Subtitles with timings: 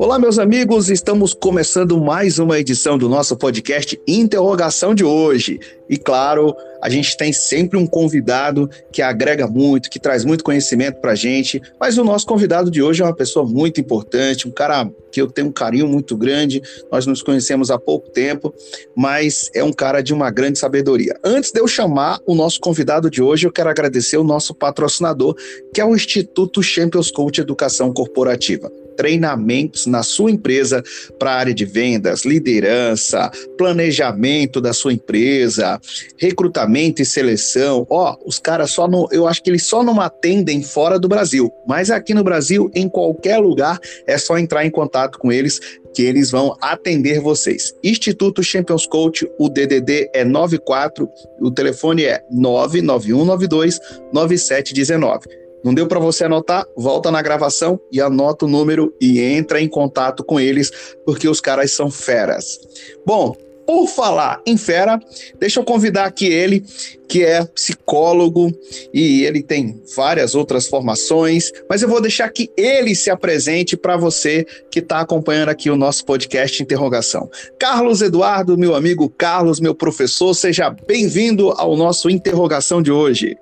[0.00, 5.58] Olá, meus amigos, estamos começando mais uma edição do nosso podcast Interrogação de hoje.
[5.90, 11.00] E claro, a gente tem sempre um convidado que agrega muito, que traz muito conhecimento
[11.00, 11.60] para a gente.
[11.80, 15.26] Mas o nosso convidado de hoje é uma pessoa muito importante, um cara que eu
[15.26, 16.62] tenho um carinho muito grande.
[16.92, 18.54] Nós nos conhecemos há pouco tempo,
[18.94, 21.18] mas é um cara de uma grande sabedoria.
[21.24, 25.34] Antes de eu chamar o nosso convidado de hoje, eu quero agradecer o nosso patrocinador,
[25.74, 30.82] que é o Instituto Champions Coach Educação Corporativa treinamentos na sua empresa
[31.20, 35.80] para a área de vendas, liderança, planejamento da sua empresa,
[36.18, 37.86] recrutamento e seleção.
[37.88, 41.52] Ó, os caras só não, eu acho que eles só não atendem fora do Brasil,
[41.64, 45.60] mas aqui no Brasil, em qualquer lugar, é só entrar em contato com eles
[45.94, 47.72] que eles vão atender vocês.
[47.84, 51.08] Instituto Champions Coach, o DDD é 94,
[51.40, 53.78] o telefone é 99192
[54.12, 55.47] 9719.
[55.64, 56.64] Não deu para você anotar?
[56.76, 60.70] Volta na gravação e anota o número e entra em contato com eles,
[61.04, 62.58] porque os caras são feras.
[63.04, 63.36] Bom,
[63.68, 64.98] por falar em fera,
[65.38, 66.64] deixa eu convidar aqui ele,
[67.06, 68.50] que é psicólogo
[68.94, 73.98] e ele tem várias outras formações, mas eu vou deixar que ele se apresente para
[73.98, 77.28] você que está acompanhando aqui o nosso podcast Interrogação.
[77.58, 83.36] Carlos Eduardo, meu amigo Carlos, meu professor, seja bem-vindo ao nosso Interrogação de hoje.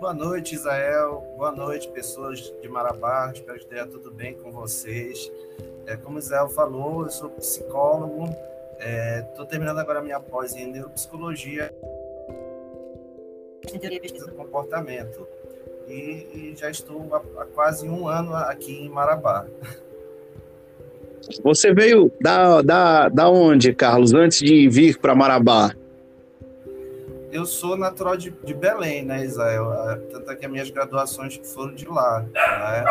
[0.00, 1.26] Boa noite, Isael.
[1.36, 3.32] Boa noite, pessoas de Marabá.
[3.34, 5.30] Espero que esteja tudo bem com vocês.
[5.86, 8.26] É, como o Isael falou, eu sou psicólogo.
[8.78, 11.74] Estou é, terminando agora minha pós em neuropsicologia
[13.72, 15.26] e do comportamento.
[15.88, 15.92] E,
[16.32, 19.46] e, já estou há, há quase um ano aqui em Marabá.
[21.42, 25.74] Você veio da, da, da onde, Carlos, antes de vir para Marabá?
[27.30, 29.72] Eu sou natural de, de Belém, né, Israel?
[29.90, 32.84] É, tanto é que as minhas graduações foram de lá, né?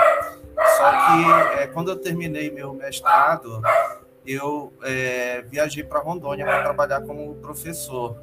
[0.78, 3.62] Só que é, quando eu terminei meu mestrado,
[4.26, 8.18] eu é, viajei para Rondônia para trabalhar como professor.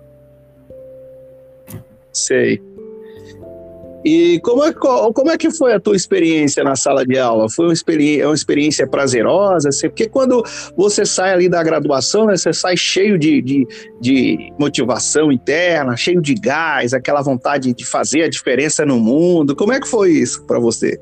[2.12, 2.62] Sei.
[4.04, 7.48] E como é, como é que foi a tua experiência na sala de aula?
[7.48, 9.70] Foi uma experiência, uma experiência prazerosa?
[9.88, 10.44] Porque quando
[10.76, 13.66] você sai ali da graduação, né, você sai cheio de, de,
[14.00, 19.56] de motivação interna, cheio de gás, aquela vontade de fazer a diferença no mundo.
[19.56, 21.00] Como é que foi isso para você?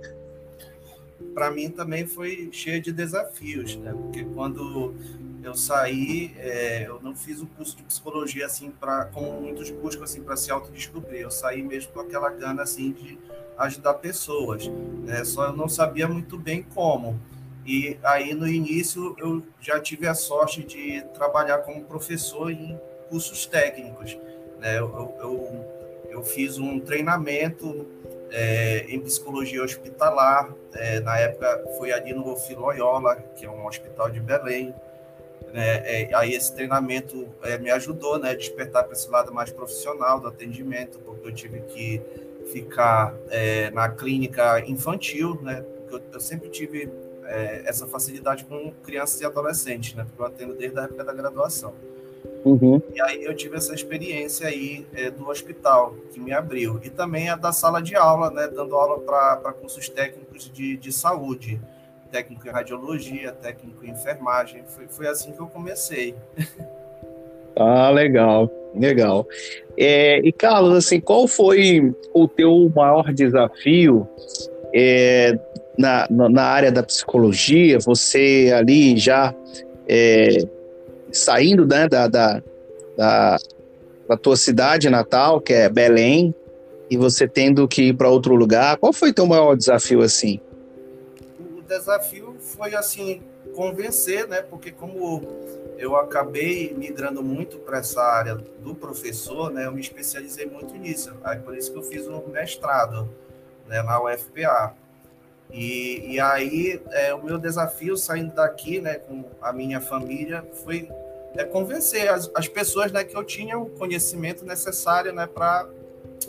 [1.34, 3.92] Para mim também foi cheio de desafios, né?
[3.92, 4.94] Porque quando
[5.42, 10.04] eu saí, é, eu não fiz o curso de psicologia assim para como muitos buscam
[10.04, 11.20] assim para se autodescobrir.
[11.20, 13.18] Eu saí mesmo com aquela gana assim de
[13.58, 14.68] ajudar pessoas,
[15.04, 15.24] né?
[15.24, 17.18] Só eu não sabia muito bem como.
[17.66, 22.78] E aí no início eu já tive a sorte de trabalhar como professor em
[23.08, 24.16] cursos técnicos,
[24.60, 24.78] né?
[24.78, 25.64] Eu, eu,
[26.10, 27.86] eu fiz um treinamento
[28.32, 34.10] é, em psicologia hospitalar, é, na época foi ali no Filoiola, que é um hospital
[34.10, 34.74] de Belém.
[35.54, 39.50] É, é, aí esse treinamento é, me ajudou né, a despertar para esse lado mais
[39.52, 42.00] profissional do atendimento, porque eu tive que
[42.50, 46.90] ficar é, na clínica infantil, né, porque eu, eu sempre tive
[47.24, 51.12] é, essa facilidade com crianças e adolescentes, né, porque eu atendo desde a época da
[51.12, 51.74] graduação.
[52.44, 52.82] Uhum.
[52.92, 56.80] E aí eu tive essa experiência aí é, do hospital, que me abriu.
[56.82, 60.92] E também a da sala de aula, né, dando aula para cursos técnicos de, de
[60.92, 61.60] saúde
[62.10, 64.62] técnico em radiologia, técnico em enfermagem.
[64.66, 66.14] Foi, foi assim que eu comecei.
[67.56, 69.26] Ah, legal, legal.
[69.76, 74.08] É, e Carlos, assim, qual foi o teu maior desafio
[74.74, 75.38] é,
[75.78, 77.78] na, na área da psicologia?
[77.80, 79.34] Você ali já
[79.88, 80.46] é,
[81.12, 82.42] saindo né, da, da,
[82.96, 83.38] da,
[84.08, 86.34] da tua cidade natal, que é Belém,
[86.90, 90.40] e você tendo que ir para outro lugar, qual foi teu maior desafio assim?
[91.72, 93.22] desafio foi assim
[93.54, 94.42] convencer, né?
[94.42, 95.22] Porque como
[95.78, 99.66] eu acabei migrando muito para essa área do professor, né?
[99.66, 101.12] Eu me especializei muito nisso.
[101.24, 103.08] Aí por isso que eu fiz um mestrado,
[103.66, 103.82] né?
[103.82, 104.74] Na UFPA.
[105.50, 108.94] E, e aí é, o meu desafio saindo daqui, né?
[108.94, 110.88] Com a minha família foi
[111.36, 113.04] é convencer as, as pessoas, né?
[113.04, 115.26] Que eu tinha o conhecimento necessário, né?
[115.26, 115.68] Para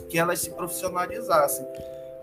[0.09, 1.65] que elas se profissionalizassem.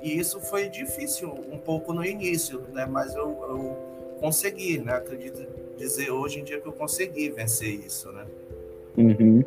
[0.03, 2.87] E isso foi difícil um pouco no início, né?
[2.87, 3.77] Mas eu, eu
[4.21, 4.95] consegui, né?
[4.95, 5.47] Acredito
[5.77, 8.25] dizer hoje em dia que eu consegui vencer isso, né?
[8.97, 9.45] Uhum.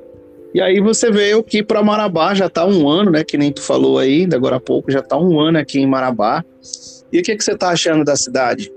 [0.53, 3.23] E aí você veio aqui para Marabá, já está um ano, né?
[3.23, 6.45] Que nem tu falou aí, agora há pouco, já está um ano aqui em Marabá.
[7.11, 8.71] E o que, que você está achando da cidade?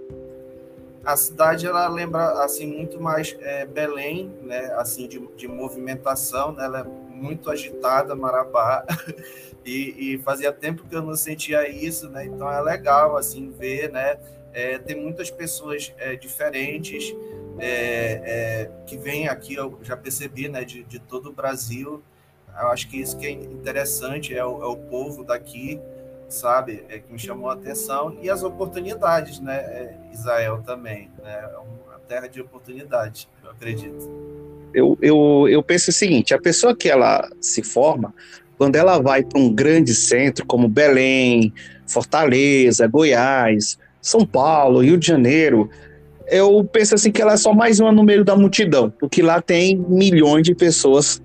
[1.07, 4.75] A cidade ela lembra assim muito mais é, Belém, né?
[4.75, 6.65] Assim de, de movimentação, né?
[6.65, 8.85] Ela é muito agitada, Marabá.
[9.69, 12.25] E, e, fazia tempo que eu não sentia isso, né?
[12.25, 14.17] Então é legal assim ver, né?
[14.57, 17.15] é, tem muitas pessoas é, diferentes
[17.59, 22.03] é, é, que vêm aqui, eu já percebi, né, de, de todo o Brasil.
[22.59, 25.79] Eu acho que isso que é interessante é o, é o povo daqui,
[26.29, 31.49] sabe, é que me chamou a atenção e as oportunidades, né, é, Israel também, né,
[31.53, 34.11] é uma terra de oportunidades, eu acredito.
[34.75, 38.13] Eu, eu, eu penso o seguinte, a pessoa que ela se forma,
[38.59, 41.53] quando ela vai para um grande centro como Belém,
[41.87, 45.71] Fortaleza, Goiás, São Paulo, Rio de Janeiro,
[46.27, 49.41] eu penso assim que ela é só mais uma no meio da multidão, porque lá
[49.41, 51.23] tem milhões de pessoas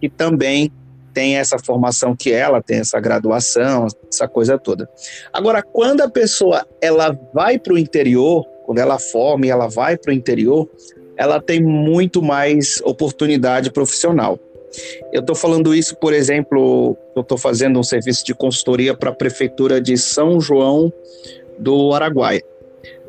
[0.00, 0.70] que também
[1.14, 4.88] têm essa formação que ela tem essa graduação, essa coisa toda.
[5.32, 9.96] Agora, quando a pessoa ela vai para o interior, quando ela forma e ela vai
[9.96, 10.68] para o interior,
[11.16, 14.38] ela tem muito mais oportunidade profissional.
[15.12, 19.14] Eu estou falando isso, por exemplo, eu estou fazendo um serviço de consultoria para a
[19.14, 20.92] prefeitura de São João
[21.56, 22.42] do Araguaia.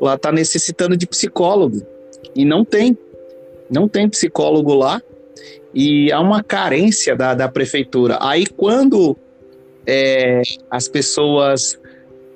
[0.00, 1.82] Lá está necessitando de psicólogo
[2.34, 2.96] e não tem,
[3.68, 5.02] não tem psicólogo lá
[5.78, 8.16] e há uma carência da, da prefeitura.
[8.22, 9.14] Aí quando
[9.86, 10.40] é,
[10.70, 11.78] as pessoas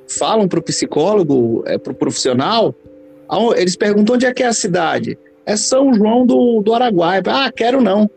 [0.07, 2.75] falam para o psicólogo, é, para o profissional,
[3.57, 5.19] eles perguntam onde é que é a cidade.
[5.47, 7.23] É São João do, do Araguaia.
[7.29, 8.11] Ah, quero não.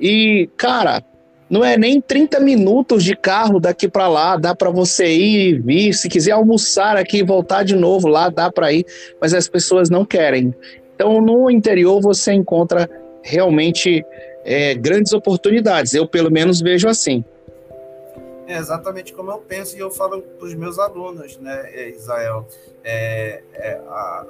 [0.00, 1.04] E, cara,
[1.50, 5.58] não é nem 30 minutos de carro daqui para lá, dá para você ir e
[5.58, 5.92] vir.
[5.92, 8.86] Se quiser almoçar aqui e voltar de novo lá, dá para ir,
[9.20, 10.54] mas as pessoas não querem.
[10.94, 12.88] Então, no interior, você encontra
[13.22, 14.02] realmente
[14.46, 15.92] é, grandes oportunidades.
[15.92, 17.24] Eu, pelo menos, vejo assim.
[18.46, 22.46] É exatamente como eu penso e eu falo para os meus alunos, né, é, Israel?
[22.84, 24.24] É, é, a,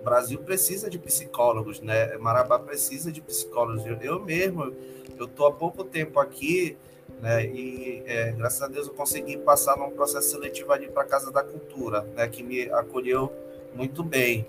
[0.00, 2.16] o Brasil precisa de psicólogos, né?
[2.18, 3.84] Marabá precisa de psicólogos.
[3.84, 4.72] Eu, eu mesmo
[5.18, 6.76] eu estou há pouco tempo aqui,
[7.20, 11.06] né, e é, graças a Deus eu consegui passar num processo seletivo ali para a
[11.06, 13.32] Casa da Cultura, né, que me acolheu
[13.74, 14.46] muito bem.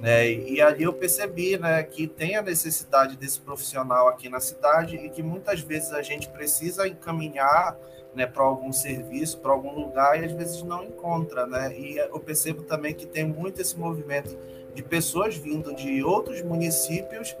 [0.00, 4.96] Né, e ali eu percebi né, que tem a necessidade desse profissional aqui na cidade
[4.96, 7.76] e que muitas vezes a gente precisa encaminhar
[8.14, 11.46] né, para algum serviço, para algum lugar, e às vezes não encontra.
[11.46, 11.78] Né?
[11.78, 14.36] E eu percebo também que tem muito esse movimento
[14.74, 17.36] de pessoas vindo de outros municípios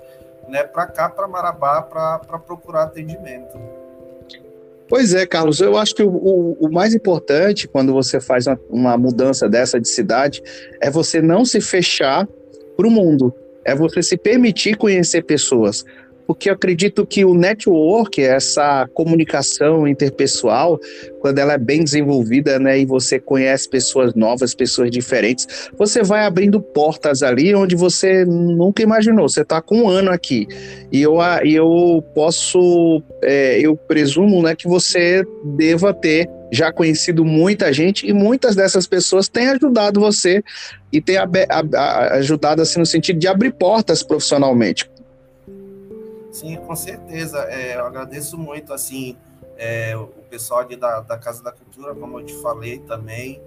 [0.48, 3.58] né, para cá, para Marabá, para procurar atendimento.
[4.88, 8.60] Pois é, Carlos, eu acho que o, o, o mais importante quando você faz uma,
[8.70, 10.42] uma, mudança dessa de cidade
[10.80, 12.28] é você não se fechar
[12.76, 13.34] para o mundo,
[13.64, 15.84] é você se permitir conhecer pessoas.
[16.26, 20.78] Porque eu acredito que o network, essa comunicação interpessoal,
[21.20, 26.24] quando ela é bem desenvolvida, né, e você conhece pessoas novas, pessoas diferentes, você vai
[26.24, 29.28] abrindo portas ali onde você nunca imaginou.
[29.28, 30.48] Você está com um ano aqui.
[30.90, 35.24] E eu, eu posso, é, eu presumo, né, que você
[35.56, 40.42] deva ter já conhecido muita gente e muitas dessas pessoas têm ajudado você
[40.92, 41.16] e têm
[42.12, 44.90] ajudado assim no sentido de abrir portas profissionalmente.
[46.30, 47.38] Sim, com certeza.
[47.48, 49.16] É, eu agradeço muito, assim,
[49.56, 53.40] é, o pessoal da, da Casa da Cultura, como eu te falei também,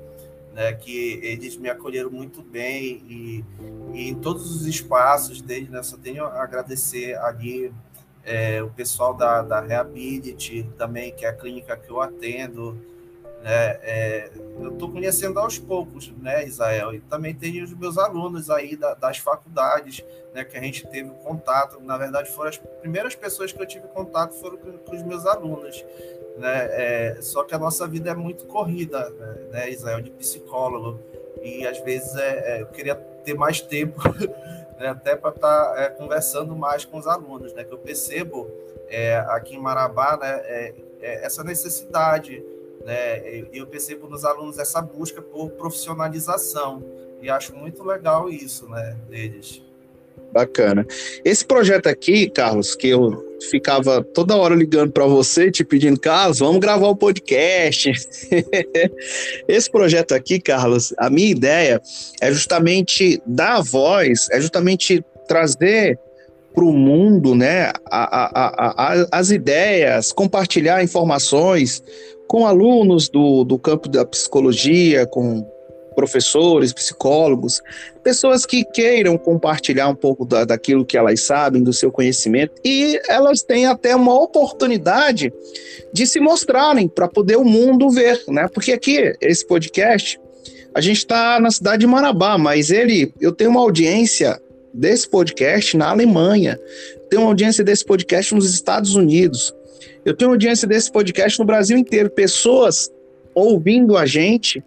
[0.54, 3.46] né, que eles me acolheram muito bem e,
[3.94, 7.72] e em todos os espaços deles, né, só tenho a agradecer ali
[8.30, 12.78] é, o pessoal da, da Reability também, que é a clínica que eu atendo,
[13.42, 13.80] né?
[13.82, 14.30] É,
[14.60, 16.94] eu estou conhecendo aos poucos, né, Israel?
[16.94, 21.10] E também tem os meus alunos aí da, das faculdades, né, que a gente teve
[21.24, 21.82] contato.
[21.82, 25.26] Na verdade, foram as primeiras pessoas que eu tive contato foram com, com os meus
[25.26, 25.84] alunos,
[26.38, 26.68] né?
[26.72, 29.10] É, só que a nossa vida é muito corrida,
[29.52, 31.00] né, Israel, de psicólogo.
[31.42, 34.02] E às vezes é, é eu queria ter mais tempo,
[34.80, 37.64] né, até para estar tá, é, conversando mais com os alunos, né?
[37.64, 38.50] Que eu percebo
[38.88, 42.44] é, aqui em Marabá, né, é, essa necessidade
[42.86, 43.46] né?
[43.52, 46.84] Eu percebo nos alunos essa busca por profissionalização
[47.22, 49.62] e acho muito legal isso, né, deles.
[50.32, 50.86] Bacana.
[51.26, 56.40] Esse projeto aqui, Carlos, que eu ficava toda hora ligando para você, te pedindo, Carlos,
[56.40, 57.92] vamos gravar o um podcast.
[59.48, 61.82] Esse projeto aqui, Carlos, a minha ideia
[62.22, 65.98] é justamente dar voz, é justamente trazer
[66.54, 71.82] para o mundo, né, a, a, a, as ideias, compartilhar informações,
[72.28, 75.48] com alunos do, do campo da psicologia, com
[76.00, 77.62] professores, psicólogos,
[78.02, 82.98] pessoas que queiram compartilhar um pouco da, daquilo que elas sabem, do seu conhecimento, e
[83.10, 85.34] elas têm até uma oportunidade
[85.92, 88.48] de se mostrarem para poder o mundo ver, né?
[88.48, 90.18] Porque aqui, esse podcast,
[90.74, 94.42] a gente está na cidade de Marabá, mas ele, eu tenho uma audiência
[94.74, 96.58] desse podcast na Alemanha,
[97.10, 99.54] tenho uma audiência desse podcast nos Estados Unidos,
[100.06, 102.90] eu tenho audiência desse podcast no Brasil inteiro, pessoas
[103.36, 104.64] ouvindo a gente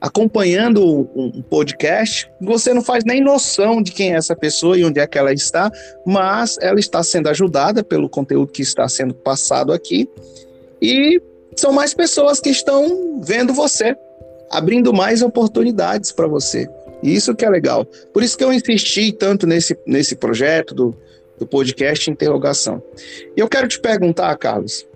[0.00, 5.00] acompanhando um podcast, você não faz nem noção de quem é essa pessoa e onde
[5.00, 5.70] é que ela está,
[6.06, 10.08] mas ela está sendo ajudada pelo conteúdo que está sendo passado aqui.
[10.80, 11.20] E
[11.56, 13.96] são mais pessoas que estão vendo você,
[14.50, 16.68] abrindo mais oportunidades para você.
[17.02, 17.84] E isso que é legal.
[18.12, 20.96] Por isso que eu insisti tanto nesse, nesse projeto do,
[21.38, 22.82] do podcast Interrogação.
[23.36, 24.86] E eu quero te perguntar, Carlos,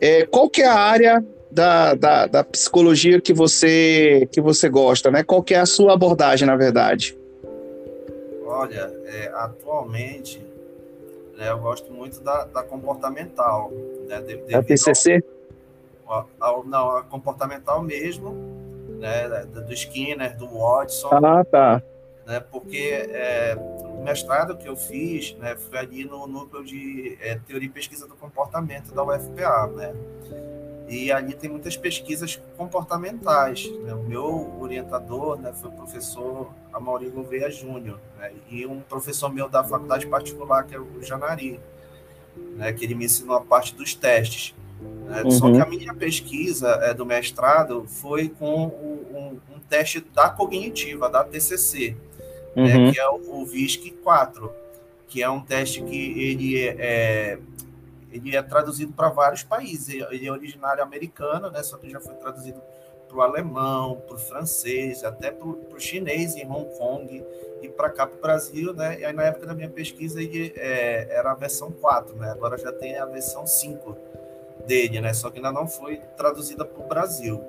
[0.00, 1.24] é, qual que é a área
[1.56, 5.24] da, da, da, psicologia que você que você gosta, né?
[5.24, 7.16] Qual que é a sua abordagem, na verdade?
[8.44, 10.44] Olha, é, atualmente
[11.34, 13.72] né, eu gosto muito da, da comportamental.
[14.06, 15.24] Né, de, a TCC?
[16.06, 18.34] Ao, ao, não, a comportamental mesmo,
[18.98, 21.08] né, do Skinner, do Watson.
[21.10, 21.82] Ah, tá.
[22.26, 27.38] Né, porque é, o mestrado que eu fiz né, foi ali no núcleo de é,
[27.46, 29.94] teoria e pesquisa do comportamento da UFPA, né?
[30.88, 33.68] E ali tem muitas pesquisas comportamentais.
[33.82, 33.92] Né?
[33.92, 38.32] O meu orientador né, foi o professor Amaury Gouveia Júnior, né?
[38.48, 41.60] e um professor meu da faculdade particular, que é o Janari,
[42.56, 42.72] né?
[42.72, 44.54] que ele me ensinou a parte dos testes.
[45.06, 45.22] Né?
[45.24, 45.30] Uhum.
[45.30, 51.10] Só que a minha pesquisa é, do mestrado foi com um, um, teste da cognitiva,
[51.10, 51.96] da TCC,
[52.54, 52.62] né?
[52.76, 52.86] uhum.
[52.86, 52.92] né?
[52.92, 54.52] que é o, o VISC 4,
[55.08, 57.38] que é um teste que ele é, é
[58.16, 59.88] ele é traduzido para vários países.
[60.10, 61.62] Ele é originário americano, né?
[61.62, 62.60] Só que já foi traduzido
[63.08, 67.24] para o alemão, para o francês, até para o chinês em Hong Kong
[67.62, 69.00] e para cá para o Brasil, né?
[69.00, 72.30] E aí na época da minha pesquisa ele é, era a versão 4, né?
[72.30, 73.96] Agora já tem a versão 5
[74.66, 75.14] dele, né?
[75.14, 77.42] Só que ainda não foi traduzida para o Brasil.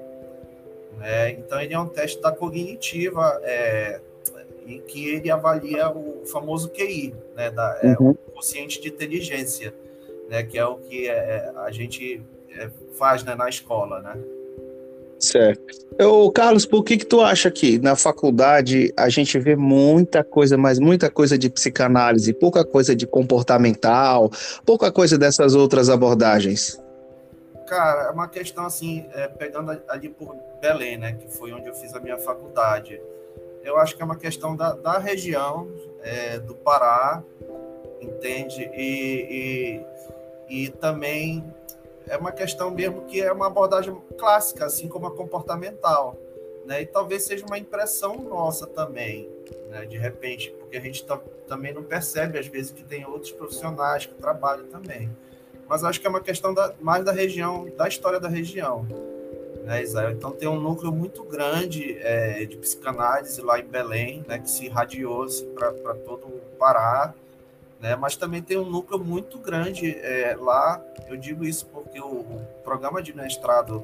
[0.97, 1.31] Né?
[1.31, 4.01] Então ele é um teste da cognitiva é,
[4.65, 7.49] em que ele avalia o famoso QI, né?
[7.51, 8.11] Da, é, uhum.
[8.11, 9.73] o consciente de inteligência
[10.29, 14.17] né, que é o que é, a gente é, faz né, na escola, né?
[15.19, 15.87] Certo.
[15.97, 20.57] Eu, Carlos, por que que tu acha que na faculdade a gente vê muita coisa,
[20.57, 24.29] mas muita coisa de psicanálise, pouca coisa de comportamental,
[24.63, 26.79] pouca coisa dessas outras abordagens?
[27.65, 31.73] Cara, é uma questão assim, é, pegando ali por Belém, né, que foi onde eu
[31.73, 33.01] fiz a minha faculdade.
[33.63, 35.67] Eu acho que é uma questão da, da região
[36.01, 37.23] é, do Pará,
[37.99, 38.69] entende?
[38.73, 39.85] E, e
[40.49, 41.43] e também
[42.07, 46.17] é uma questão mesmo que é uma abordagem clássica, assim como a comportamental.
[46.65, 46.81] Né?
[46.81, 49.29] E talvez seja uma impressão nossa também,
[49.69, 49.85] né?
[49.85, 51.05] de repente, porque a gente
[51.47, 55.09] também não percebe, às vezes, que tem outros profissionais que trabalham também.
[55.67, 58.85] Mas acho que é uma questão da, mais da região, da história da região.
[59.63, 59.83] Né?
[60.11, 64.65] Então tem um núcleo muito grande é, de psicanálise lá em Belém, né, que se
[64.65, 65.73] irradiou assim, para
[66.05, 67.13] todo o Pará,
[67.79, 67.95] né?
[67.95, 70.81] Mas também tem um núcleo muito grande é, lá.
[71.07, 73.83] Eu digo isso porque o, o, programa de mestrado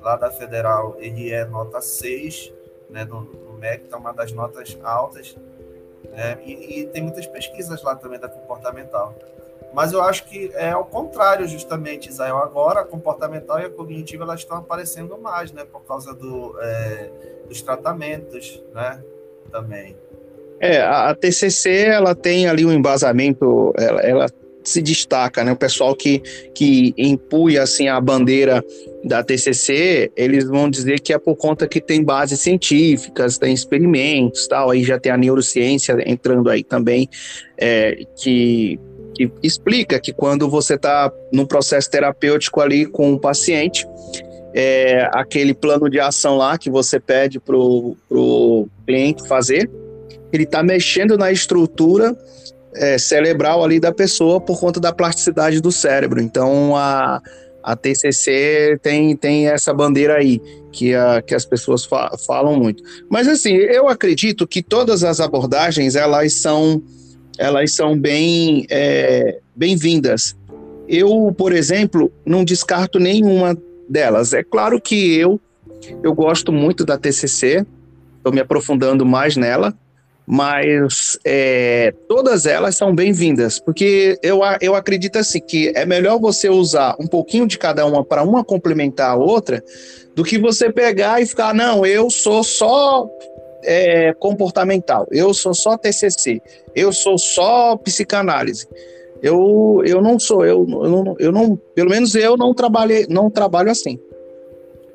[0.00, 2.52] lá da Federal ele é nota 6,
[2.90, 5.36] né, no, no MEC, então é uma das notas altas.
[6.10, 6.38] Né?
[6.44, 9.14] E, e, tem muitas pesquisas lá também da comportamental.
[9.72, 12.38] Mas eu acho que é ao contrário, justamente, Israel.
[12.38, 15.64] Agora, a comportamental e a cognitiva elas estão aparecendo mais, né?
[15.64, 17.10] Por causa do, é,
[17.48, 19.02] dos tratamentos, né?
[19.50, 19.96] Também.
[20.62, 24.26] É, a TCC ela tem ali um embasamento, ela, ela
[24.62, 25.50] se destaca, né?
[25.50, 26.20] O pessoal que,
[26.54, 28.64] que empunha assim a bandeira
[29.02, 34.46] da TCC, eles vão dizer que é por conta que tem bases científicas, tem experimentos,
[34.46, 34.70] tal.
[34.70, 37.08] Aí já tem a neurociência entrando aí também,
[37.58, 38.78] é, que,
[39.16, 43.84] que explica que quando você está num processo terapêutico ali com o um paciente,
[44.54, 49.68] é, aquele plano de ação lá que você pede para o cliente fazer,
[50.32, 52.16] ele está mexendo na estrutura
[52.74, 56.20] é, cerebral ali da pessoa por conta da plasticidade do cérebro.
[56.20, 57.20] Então a,
[57.62, 60.40] a TCC tem, tem essa bandeira aí
[60.72, 62.82] que, a, que as pessoas fa falam muito.
[63.10, 66.82] Mas assim, eu acredito que todas as abordagens elas são
[67.38, 70.36] elas são bem é, bem-vindas.
[70.88, 73.56] Eu, por exemplo, não descarto nenhuma
[73.88, 74.32] delas.
[74.32, 75.40] É claro que eu
[76.02, 77.66] eu gosto muito da TCC,
[78.16, 79.74] estou me aprofundando mais nela,
[80.32, 86.48] mas é, todas elas são bem-vindas, porque eu, eu acredito assim que é melhor você
[86.48, 89.62] usar um pouquinho de cada uma para uma complementar a outra,
[90.14, 93.06] do que você pegar e ficar, não, eu sou só
[93.62, 96.40] é, comportamental, eu sou só TCC,
[96.74, 98.66] eu sou só psicanálise.
[99.22, 103.30] Eu, eu não sou, eu, eu, não, eu não, pelo menos eu não trabalhei, não
[103.30, 104.00] trabalho assim.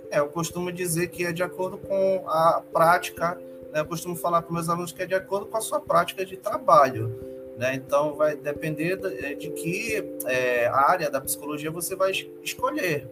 [0.10, 3.38] É, eu costumo dizer que é de acordo com a prática
[3.80, 6.38] eu costumo falar para meus alunos que é de acordo com a sua prática de
[6.38, 7.38] trabalho.
[7.58, 7.74] Né?
[7.74, 12.12] Então, vai depender de, de que é, área da psicologia você vai
[12.44, 13.10] escolher.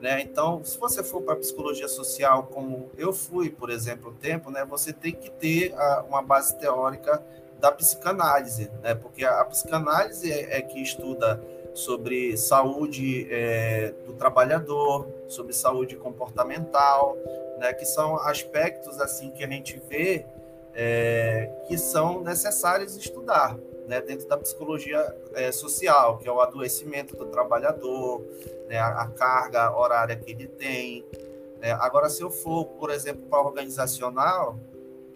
[0.00, 0.20] Né?
[0.20, 4.64] Então, se você for para psicologia social, como eu fui, por exemplo, um tempo, né,
[4.64, 7.22] você tem que ter a, uma base teórica
[7.58, 8.94] da psicanálise, né?
[8.94, 11.42] porque a, a psicanálise é, é, que estuda
[11.78, 17.16] sobre saúde é, do trabalhador, sobre saúde comportamental,
[17.58, 17.72] né?
[17.72, 20.26] que são aspectos assim que a gente vê
[20.74, 23.56] é, que são necessários estudar
[23.86, 24.00] né?
[24.00, 28.24] dentro da psicologia é, social, que é o adoecimento do trabalhador,
[28.68, 31.04] né, a, carga horária que ele tem.
[31.60, 31.72] Né?
[31.80, 34.58] Agora, se eu for, por exemplo, para organizacional,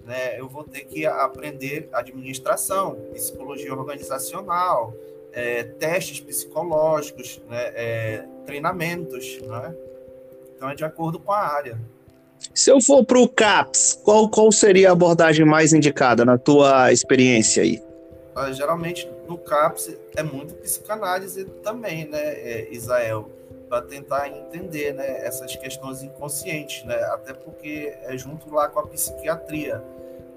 [0.04, 4.94] né, eu vou ter que aprender administração, psicologia organizacional,
[5.32, 9.74] é, testes psicológicos, né, é, treinamentos, né?
[10.54, 11.78] Então é de acordo com a área.
[12.54, 16.92] Se eu for para o CAPS, qual, qual seria a abordagem mais indicada na tua
[16.92, 17.82] experiência aí?
[18.34, 23.30] Ah, geralmente no CAPS é muito psicanálise também, né, é, Isael?
[23.72, 26.94] para tentar entender né, essas questões inconscientes, né?
[27.04, 29.82] até porque é junto lá com a psiquiatria.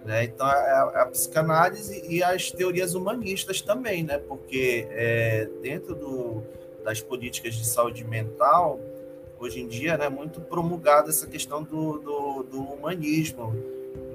[0.05, 0.25] Né?
[0.25, 4.19] Então, a, é a, psicanálise e as teorias humanistas também, né?
[4.19, 6.43] porque é, dentro do,
[6.83, 8.79] das políticas de saúde mental,
[9.39, 13.51] hoje em dia, é né, muito promulgada essa questão do, do, do humanismo.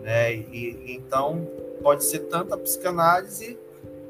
[0.03, 0.35] Né?
[0.35, 1.45] E, então,
[1.83, 3.59] pode ser tanto a psicanálise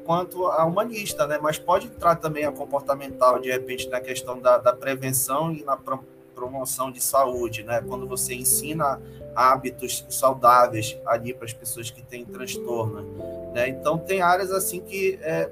[0.05, 1.39] quanto a humanista, né?
[1.41, 5.77] Mas pode entrar também a comportamental, de repente, na questão da, da prevenção e na
[5.77, 7.83] pro, promoção de saúde, né?
[7.87, 8.99] Quando você ensina
[9.35, 13.69] hábitos saudáveis ali para as pessoas que têm transtorno, né?
[13.69, 15.49] Então tem áreas assim que é,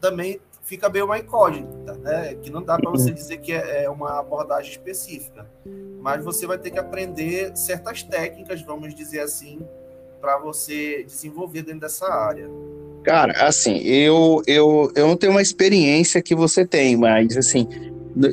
[0.00, 2.34] também fica bem uma incógnita, né?
[2.34, 5.46] Que não dá para você dizer que é, é uma abordagem específica,
[6.00, 9.60] mas você vai ter que aprender certas técnicas, vamos dizer assim,
[10.20, 12.48] para você desenvolver dentro dessa área?
[13.02, 17.68] Cara, assim, eu, eu, eu não tenho uma experiência que você tem, mas assim,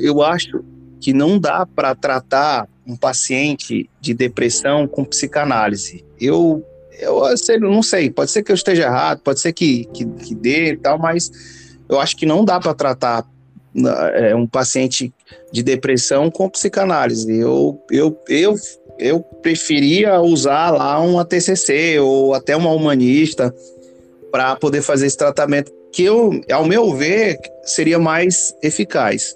[0.00, 0.64] eu acho
[1.00, 6.04] que não dá para tratar um paciente de depressão com psicanálise.
[6.20, 6.64] Eu,
[6.98, 7.22] eu
[7.60, 10.76] não sei, pode ser que eu esteja errado, pode ser que, que, que dê e
[10.76, 11.30] tal, mas
[11.88, 13.26] eu acho que não dá para tratar
[14.14, 15.12] é, um paciente
[15.52, 17.30] de depressão com psicanálise.
[17.32, 18.56] Eu, eu, eu
[19.00, 23.52] eu preferia usar lá uma TCC ou até uma humanista
[24.30, 29.34] para poder fazer esse tratamento que eu, ao meu ver, seria mais eficaz.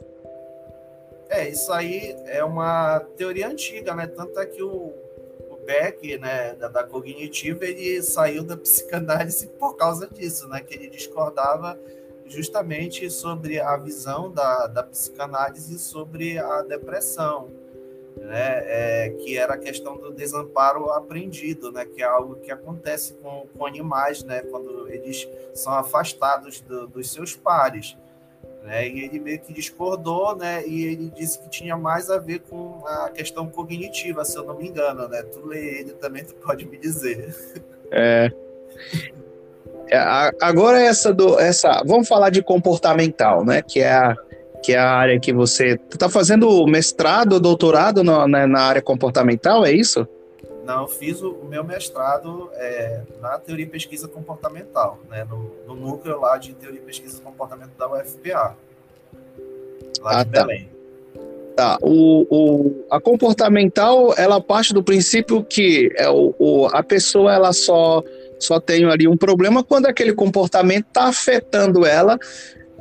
[1.34, 4.06] É, isso aí é uma teoria antiga, né?
[4.06, 4.92] Tanto é que o,
[5.50, 10.60] o Beck, né, da, da cognitiva, ele saiu da psicanálise por causa disso, né?
[10.60, 11.76] Que ele discordava
[12.26, 17.50] justamente sobre a visão da, da psicanálise sobre a depressão
[18.16, 23.14] né, é, que era a questão do desamparo aprendido, né, que é algo que acontece
[23.14, 27.96] com, com animais, né, quando eles são afastados do, dos seus pares.
[28.64, 32.40] Né, e ele meio que discordou, né, e ele disse que tinha mais a ver
[32.48, 35.22] com a questão cognitiva, se eu não me engano, né?
[35.22, 37.37] Tu lê ele também, tu pode me dizer.
[37.90, 38.33] É.
[39.88, 39.98] é
[40.40, 44.16] agora essa do essa, vamos falar de comportamental, né, que é a
[44.64, 49.62] que é a área que você está fazendo mestrado, doutorado na, na, na, área comportamental,
[49.62, 50.09] é isso?
[50.64, 55.74] Não, fiz o, o meu mestrado é, na teoria e pesquisa comportamental, né, no, no,
[55.74, 58.57] núcleo lá de teoria e pesquisa comportamental da UFPA,
[60.00, 60.44] lá ah, de tá.
[60.44, 60.74] Belém.
[61.55, 67.33] Tá, o, o, a comportamental, ela parte do princípio que é o, o, a pessoa
[67.33, 68.03] ela só,
[68.40, 72.18] só tem ali um problema quando aquele comportamento está afetando ela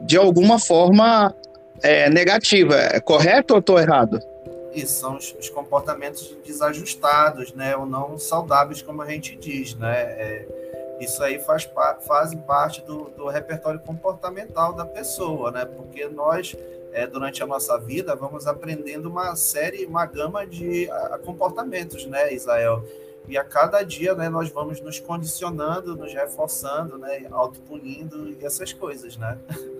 [0.01, 1.35] de alguma forma
[1.83, 2.75] é, negativa.
[2.75, 4.19] É correto ou estou errado?
[4.73, 10.01] Isso, são os, os, comportamentos desajustados, né, ou não saudáveis, como a gente diz, né?
[10.01, 10.47] É,
[10.99, 11.69] isso aí faz,
[12.07, 15.65] faz parte do, do, repertório comportamental da pessoa, né?
[15.65, 16.55] Porque nós,
[16.91, 22.33] é, durante a nossa vida, vamos aprendendo uma série, uma gama de a, comportamentos, né,
[22.33, 22.83] Israel?
[23.27, 28.73] E a cada dia, né, nós vamos nos condicionando, nos reforçando, né, autopunindo e essas
[28.73, 29.37] coisas, né?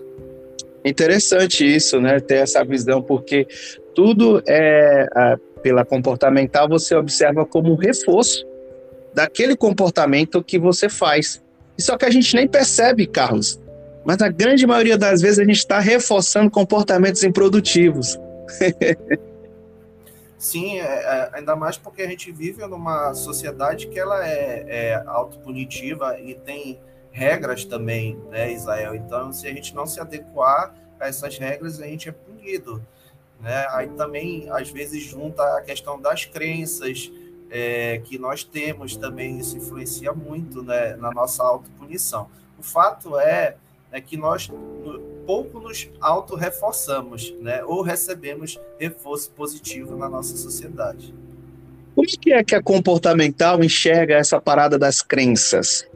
[0.84, 2.20] Interessante isso, né?
[2.20, 3.46] Ter essa visão, porque
[3.94, 5.06] tudo é,
[5.62, 8.44] pela comportamental, você observa como um reforço
[9.14, 11.42] daquele comportamento que você faz.
[11.78, 13.58] Só que a gente nem percebe, Carlos.
[14.04, 18.18] Mas na grande maioria das vezes a gente está reforçando comportamentos improdutivos.
[20.36, 25.02] Sim, é, é, ainda mais porque a gente vive numa sociedade que ela é, é
[25.06, 26.78] autopunitiva e tem
[27.14, 28.94] regras também, né, Israel?
[28.94, 32.84] Então, se a gente não se adequar a essas regras, a gente é punido.
[33.40, 33.66] Né?
[33.70, 37.10] Aí também, às vezes, junta a questão das crenças
[37.50, 42.28] é, que nós temos também, isso influencia muito né, na nossa autopunição.
[42.58, 43.56] O fato é,
[43.92, 44.50] é que nós,
[45.24, 47.62] pouco nos auto-reforçamos, né?
[47.64, 51.14] Ou recebemos reforço positivo na nossa sociedade.
[51.94, 55.86] Como é que é que a comportamental enxerga essa parada das crenças?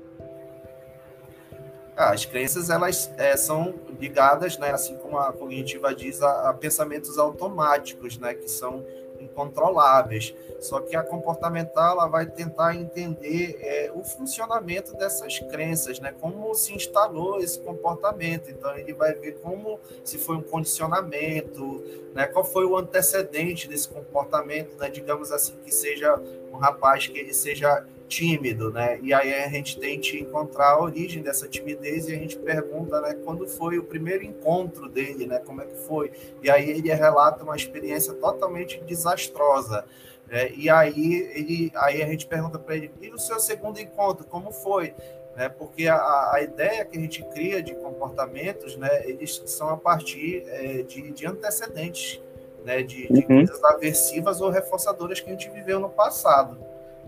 [1.98, 7.18] As crenças elas é, são ligadas, né, assim como a cognitiva diz, a, a pensamentos
[7.18, 8.86] automáticos, né, que são
[9.20, 10.32] incontroláveis.
[10.60, 16.12] Só que a comportamental ela vai tentar entender é, o funcionamento dessas crenças, né?
[16.20, 18.50] Como se instalou esse comportamento.
[18.50, 22.26] Então ele vai ver como se foi um condicionamento, né?
[22.26, 24.90] Qual foi o antecedente desse comportamento, né?
[24.90, 26.20] Digamos assim que seja
[26.52, 28.98] um rapaz que ele seja tímido, né?
[29.02, 33.14] E aí a gente tenta encontrar a origem dessa timidez e a gente pergunta, né,
[33.24, 35.38] quando foi o primeiro encontro dele, né?
[35.44, 36.10] Como é que foi?
[36.42, 39.84] E aí ele relata uma experiência totalmente desastrosa.
[40.26, 40.50] Né?
[40.56, 44.50] E aí ele, aí a gente pergunta para ele: e o seu segundo encontro, como
[44.50, 44.94] foi?
[45.36, 45.48] Né?
[45.48, 50.42] Porque a, a ideia que a gente cria de comportamentos, né, eles são a partir
[50.48, 52.20] é, de, de antecedentes,
[52.64, 53.26] né, de, de uhum.
[53.26, 56.58] coisas aversivas ou reforçadoras que a gente viveu no passado.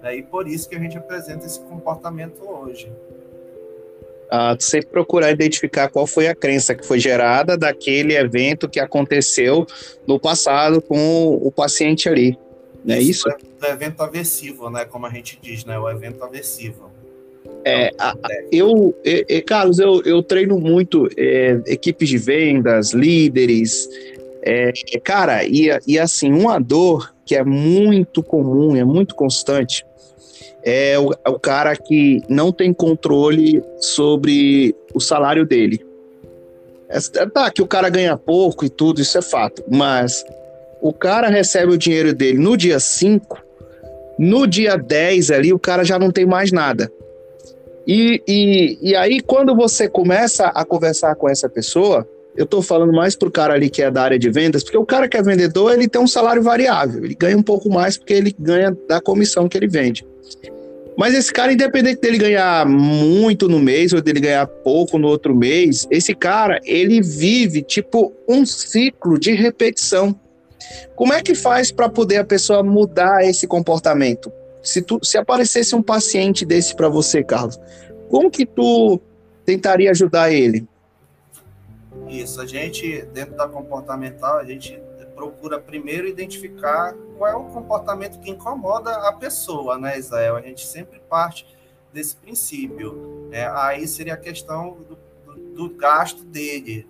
[0.03, 0.17] Né?
[0.17, 2.91] E por isso que a gente apresenta esse comportamento hoje.
[4.31, 9.67] Ah, sempre procurar identificar qual foi a crença que foi gerada daquele evento que aconteceu
[10.07, 12.39] no passado com o paciente ali.
[12.85, 13.29] Não é isso?
[13.59, 14.85] Do evento aversivo, né?
[14.85, 15.79] Como a gente diz, né?
[15.79, 16.91] O evento aversivo.
[17.65, 18.15] É, a,
[18.53, 23.89] eu, eu, Carlos, eu, eu treino muito é, equipes de vendas, líderes.
[24.43, 29.85] É, cara, e, e assim, uma dor que é muito comum, é muito constante,
[30.63, 35.85] é o, é o cara que não tem controle sobre o salário dele.
[36.89, 40.25] É, tá, que o cara ganha pouco e tudo, isso é fato, mas
[40.81, 43.39] o cara recebe o dinheiro dele no dia 5,
[44.19, 46.91] no dia 10 ali, o cara já não tem mais nada.
[47.87, 52.93] E, e, e aí, quando você começa a conversar com essa pessoa, eu estou falando
[52.93, 55.23] mais pro cara ali que é da área de vendas, porque o cara que é
[55.23, 59.01] vendedor, ele tem um salário variável, ele ganha um pouco mais porque ele ganha da
[59.01, 60.07] comissão que ele vende.
[60.97, 65.35] Mas esse cara, independente dele ganhar muito no mês ou dele ganhar pouco no outro
[65.35, 70.19] mês, esse cara, ele vive tipo um ciclo de repetição.
[70.95, 74.31] Como é que faz para poder a pessoa mudar esse comportamento?
[74.63, 77.59] Se, tu, se aparecesse um paciente desse para você, Carlos,
[78.11, 79.01] como que tu
[79.45, 80.69] tentaria ajudar ele?
[82.09, 84.79] Isso, a gente, dentro da comportamental, a gente
[85.21, 90.37] procura primeiro identificar qual é o comportamento que incomoda a pessoa, né, Israel?
[90.37, 91.47] A gente sempre parte
[91.93, 93.29] desse princípio.
[93.29, 93.47] Né?
[93.53, 94.99] Aí seria a questão do,
[95.55, 96.87] do, gasto dele.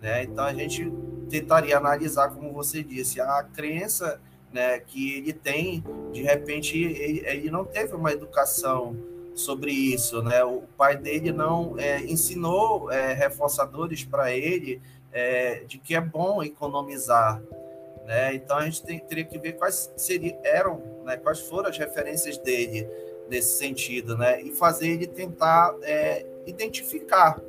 [0.00, 0.22] Né?
[0.22, 0.92] Então, a gente
[1.28, 4.20] tentaria analisar, como você disse, a crença
[4.52, 8.96] né, que ele tem, de repente, ele, ele não teve uma educação
[9.34, 10.42] sobre isso, né?
[10.44, 14.80] O pai dele não é, ensinou é, reforçadores para ele
[15.12, 17.42] é, de que é bom economizar,
[18.04, 18.34] né?
[18.34, 19.90] Então a gente tem, teria que ver quais
[20.44, 22.88] eram, né, quais foram as referências dele
[23.28, 24.40] nesse sentido, né?
[24.42, 27.40] E fazer ele tentar é, identificar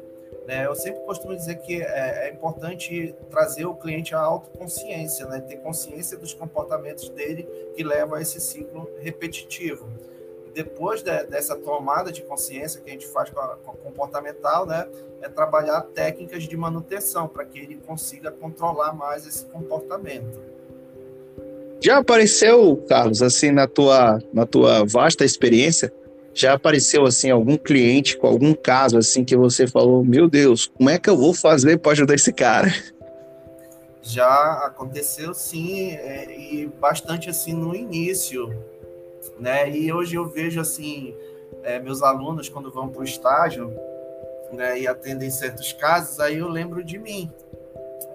[0.48, 0.66] né?
[0.66, 5.42] Eu sempre costumo dizer que é, é, importante trazer o cliente à autoconsciência, né?
[5.42, 7.44] ter consciência dos comportamentos dele
[7.76, 9.90] que leva a esse ciclo repetitivo.
[10.58, 14.66] Depois de, dessa tomada de consciência que a gente faz com a, com a comportamental,
[14.66, 14.88] né?
[15.22, 20.40] é trabalhar técnicas de manutenção para que ele consiga controlar mais esse comportamento.
[21.80, 25.94] Já apareceu, Carlos, assim, na tua, na tua vasta experiência,
[26.34, 30.90] já apareceu assim algum cliente com algum caso assim que você falou, meu Deus, como
[30.90, 32.74] é que eu vou fazer para ajudar esse cara?
[34.02, 38.56] Já aconteceu sim, é, e bastante assim no início,
[39.40, 39.70] né?
[39.70, 41.16] E hoje eu vejo assim
[41.64, 43.74] é, meus alunos quando vão para o estágio,
[44.52, 47.32] né, e atendem certos casos, aí eu lembro de mim,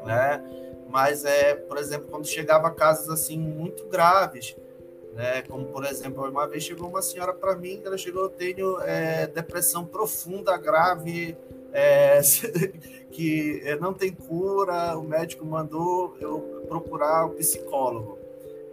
[0.04, 0.42] né?
[0.88, 4.56] Mas é, por exemplo, quando chegava casos assim muito graves,
[5.14, 5.42] né?
[5.42, 9.26] Como, por exemplo, uma vez chegou uma senhora para mim, ela chegou, eu tenho é,
[9.26, 11.36] depressão profunda, grave,
[11.72, 12.20] é,
[13.12, 18.18] que não tem cura, o médico mandou eu procurar o psicólogo.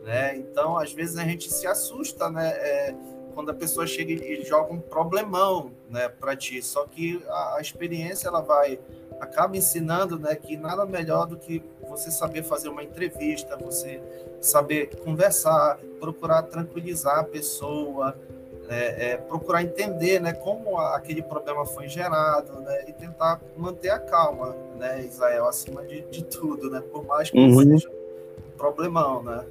[0.04, 0.38] Né?
[0.38, 2.50] Então, às vezes a gente se assusta, né?
[2.50, 2.96] É,
[3.34, 6.62] quando a pessoa chega e joga um problemão, né, para ti.
[6.62, 8.80] Só que a, a, experiência ela vai
[9.20, 14.02] acaba ensinando, né, que nada melhor do que você saber fazer uma entrevista, você
[14.42, 18.14] saber conversar, procurar tranquilizar a pessoa,
[18.70, 24.00] é, é, procurar entender, né, como aquele problema foi gerado, né, e tentar manter a
[24.00, 27.58] calma, né, Israel, acima de, de tudo, né, por mais que uhum.
[27.58, 29.46] seja um problemão, né.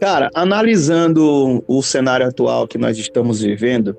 [0.00, 3.96] Cara, analisando o cenário atual que nós estamos vivendo,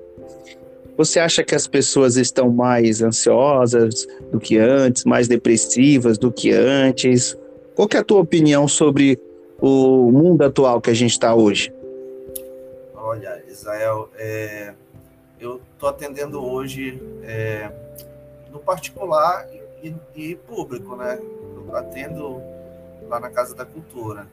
[0.96, 6.50] Você acha que as pessoas estão mais ansiosas do que antes, mais depressivas do que
[6.50, 7.38] antes?
[7.76, 9.16] Qual é a tua opinião sobre
[9.60, 11.72] o mundo atual que a gente está hoje?
[12.96, 14.74] Olha, Israel, é,
[15.40, 17.70] eu estou atendendo hoje é,
[18.50, 19.46] no particular
[19.80, 21.16] e, e, público, né?
[21.54, 22.42] Eu atendo
[23.08, 24.26] lá na Casa da Cultura.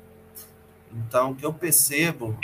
[0.91, 2.37] Então, o que eu percebo,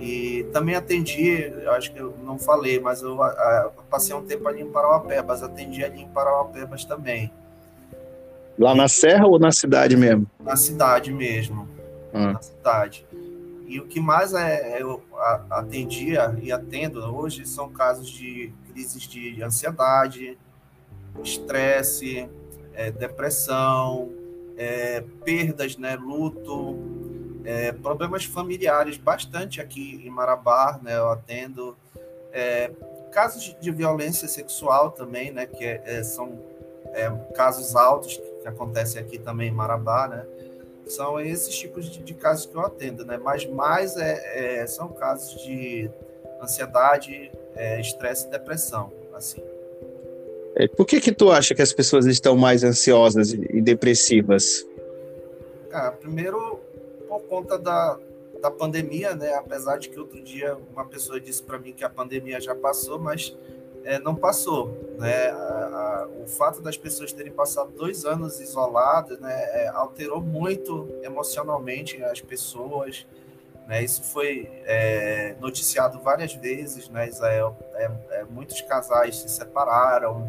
[0.00, 4.62] e também atendi, acho que eu não falei, mas eu, eu passei um tempo ali
[4.62, 7.32] em Parauapebas, atendi ali em Parauapebas também.
[8.58, 10.26] Lá na Serra ou na cidade mesmo?
[10.40, 11.68] Na cidade mesmo,
[12.12, 12.32] ah.
[12.32, 13.06] na cidade.
[13.66, 15.02] E o que mais é, é, eu
[15.48, 20.36] atendia e atendo hoje são casos de crises de ansiedade,
[21.22, 22.28] estresse,
[22.74, 24.10] é, depressão,
[24.56, 27.01] é, perdas, né, luto,
[27.44, 31.76] é, problemas familiares bastante aqui em Marabá, né, eu atendo
[32.32, 32.70] é,
[33.10, 36.38] casos de, violência sexual também, né, que é, é, são
[36.92, 40.26] é, casos altos que, acontecem aqui também em Marabá, né,
[40.86, 45.42] são esses tipos de, de casos que eu atendo, né, mas mais é, são casos
[45.42, 45.90] de
[46.40, 47.30] ansiedade,
[47.78, 49.40] estresse e depressão, assim.
[50.76, 54.66] Por que que tu acha que as pessoas estão mais ansiosas e depressivas?
[55.72, 56.60] Ah, primeiro
[57.12, 57.98] por conta da,
[58.40, 59.34] da pandemia, né?
[59.34, 62.98] Apesar de que outro dia uma pessoa disse para mim que a pandemia já passou,
[62.98, 63.36] mas
[63.84, 65.28] é, não passou, né?
[65.28, 70.88] A, a, o fato das pessoas terem passado dois anos isoladas, né, é, alterou muito
[71.02, 73.06] emocionalmente as pessoas,
[73.66, 73.82] né?
[73.82, 77.56] Isso foi é, noticiado várias vezes, né, Israel?
[77.74, 80.26] É, é, muitos casais se separaram,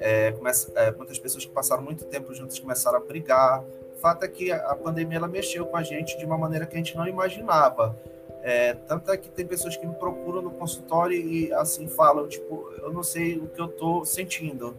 [0.00, 3.62] é, começa, muitas pessoas que passaram muito tempo juntas começaram a brigar,
[4.00, 6.78] fato é que a pandemia ela mexeu com a gente de uma maneira que a
[6.78, 7.96] gente não imaginava.
[8.42, 12.72] É, tanto é que tem pessoas que me procuram no consultório e assim falam, tipo,
[12.80, 14.76] eu não sei o que eu estou sentindo,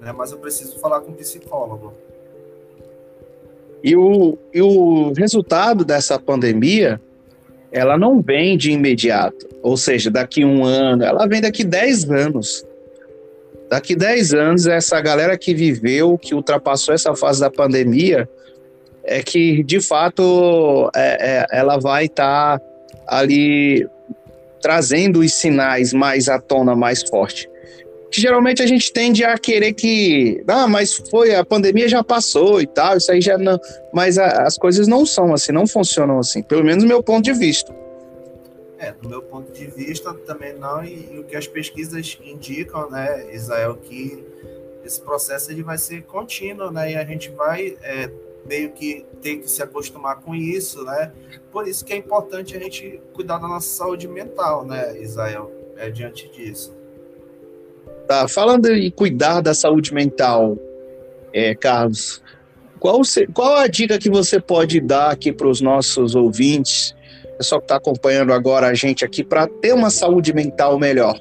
[0.00, 1.92] né, mas eu preciso falar com um psicólogo.
[3.82, 7.00] E o, e o resultado dessa pandemia,
[7.72, 12.64] ela não vem de imediato, ou seja, daqui um ano, ela vem daqui 10 anos.
[13.68, 18.28] Daqui 10 anos, essa galera que viveu, que ultrapassou essa fase da pandemia,
[19.04, 22.64] é que de fato é, é, ela vai estar tá
[23.06, 23.88] ali
[24.60, 27.50] trazendo os sinais mais à tona, mais forte.
[28.10, 32.60] Que geralmente a gente tende a querer que, ah, mas foi a pandemia já passou
[32.60, 33.58] e tal, isso aí já não,
[33.92, 37.24] mas a, as coisas não são assim, não funcionam assim, pelo menos do meu ponto
[37.24, 37.74] de vista.
[38.78, 42.90] É, do meu ponto de vista também não, e, e o que as pesquisas indicam,
[42.90, 44.22] né, Israel, que
[44.84, 48.10] esse processo ele vai ser contínuo, né, e a gente vai é,
[48.46, 51.12] meio que tem que se acostumar com isso, né?
[51.50, 55.50] Por isso que é importante a gente cuidar da nossa saúde mental, né, Israel?
[55.76, 56.76] É diante disso.
[58.06, 60.58] Tá, falando em cuidar da saúde mental,
[61.32, 62.22] é, Carlos,
[62.78, 63.00] qual,
[63.32, 66.94] qual a dica que você pode dar aqui para os nossos ouvintes,
[67.38, 71.20] pessoal que está acompanhando agora a gente aqui, para ter uma saúde mental melhor?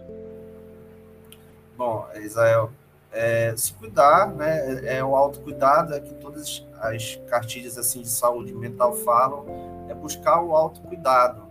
[1.78, 2.72] Bom, Israel,
[3.12, 4.82] é, se cuidar, né?
[4.86, 9.46] É, é o autocuidado, é que todas as cartilhas assim de saúde mental falam,
[9.88, 11.44] é buscar o autocuidado.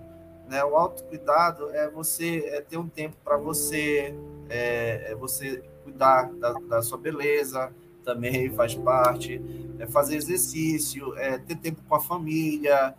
[0.49, 0.65] Né?
[0.65, 4.15] O autocuidado é você é ter um tempo para você,
[4.49, 7.73] é, é, você cuidar da, da, sua beleza,
[8.05, 9.41] também faz parte,
[9.79, 12.95] é fazer exercício, é ter tempo com a família,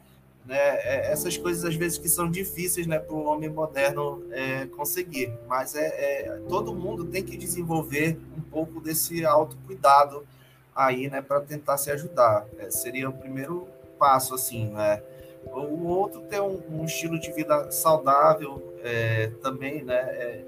[0.45, 0.57] né?
[0.57, 5.31] É, essas coisas às vezes que são difíceis né, para o homem moderno é, conseguir,
[5.47, 10.25] mas é, é, todo mundo tem que desenvolver um pouco desse autocuidado
[10.75, 12.45] aí, né, para tentar se ajudar.
[12.57, 13.67] É, seria o primeiro
[13.99, 15.01] passo, assim, né?
[15.45, 19.95] O outro ter um, um estilo de vida saudável é, também, né?
[19.95, 20.41] É,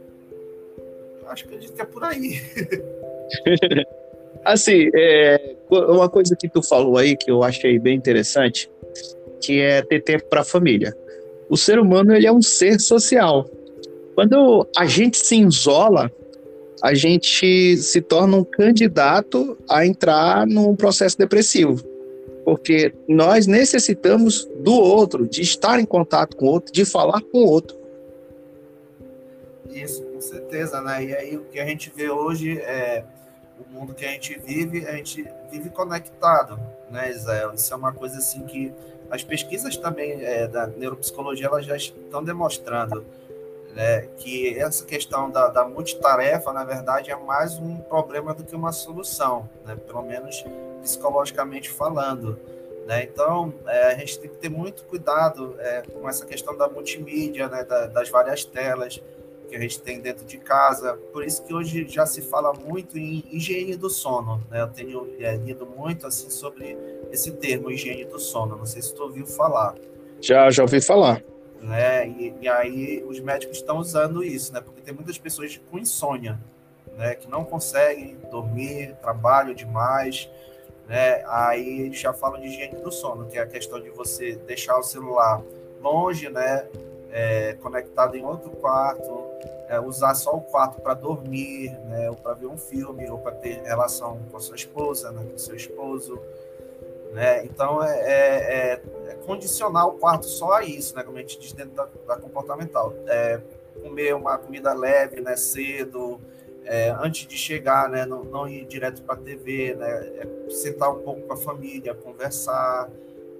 [1.28, 2.42] acho que a gente é por aí.
[4.46, 8.70] assim, é, uma coisa que tu falou aí que eu achei bem interessante,
[9.42, 10.96] que é ter tempo para a família.
[11.50, 13.50] O ser humano ele é um ser social.
[14.16, 16.12] Quando a gente se isola,
[16.84, 21.82] a gente se torna um candidato a entrar num processo depressivo.
[22.44, 27.38] Porque nós necessitamos do outro, de estar em contato com o outro, de falar com
[27.38, 27.78] o outro.
[29.74, 31.06] Isso, com certeza, né?
[31.06, 33.06] E aí o que a gente vê hoje é
[33.58, 36.60] o mundo que a gente vive, a gente vive conectado,
[36.92, 37.54] né, Israel?
[37.54, 38.74] Isso é uma coisa assim que
[39.10, 43.06] as pesquisas também é, da neuropsicologia elas já estão demonstrando
[43.76, 48.56] né, que essa questão da, da, multitarefa, na verdade, é mais um problema do que
[48.56, 50.44] uma solução, né, pelo menos
[50.82, 52.38] psicologicamente falando.
[52.86, 53.04] Né?
[53.04, 57.48] Então, é, a gente tem que ter muito cuidado é, com essa questão da multimídia,
[57.48, 59.02] né, da, das várias telas,
[59.50, 60.98] que a gente tem dentro de casa.
[61.12, 64.42] Por isso que hoje já se fala muito em higiene do sono.
[64.50, 64.62] Né?
[64.62, 66.78] Eu tenho é, lido muito assim sobre
[67.12, 68.58] esse termo, higiene do sono.
[68.58, 69.76] Não sei se tu ouviu falar.
[70.20, 71.24] Já, já ouvi falar.
[71.64, 72.08] Né?
[72.10, 74.60] E, e aí os médicos estão usando isso, né?
[74.60, 76.38] Porque tem muitas pessoas com insônia,
[76.98, 77.16] né?
[77.16, 80.30] Que não conseguem dormir, trabalham demais,
[80.90, 81.24] né?
[81.26, 84.78] Aí eles já falam de higiene do sono, que é a questão de você deixar
[84.78, 85.42] o celular
[85.82, 86.68] longe, né?
[87.10, 89.24] É, conectado em outro quarto,
[89.70, 92.10] é, usar só o quarto para dormir, né?
[92.10, 95.24] Ou para ver um filme, ou para ter relação com a sua esposa, né?
[95.32, 96.20] Com seu esposo.
[97.14, 97.46] Né?
[97.46, 101.04] Então, é, é, é, é, condicionar o quarto só a isso, né?
[101.04, 102.94] como a gente diz dentro da, da comportamental.
[103.08, 103.40] É,
[103.82, 105.36] comer uma comida leve, né?
[105.36, 106.20] cedo,
[106.66, 108.04] é, antes de chegar, né?
[108.06, 109.88] não, não ir direto para a TV, né?
[110.18, 112.90] É sentar um pouco com a família, conversar.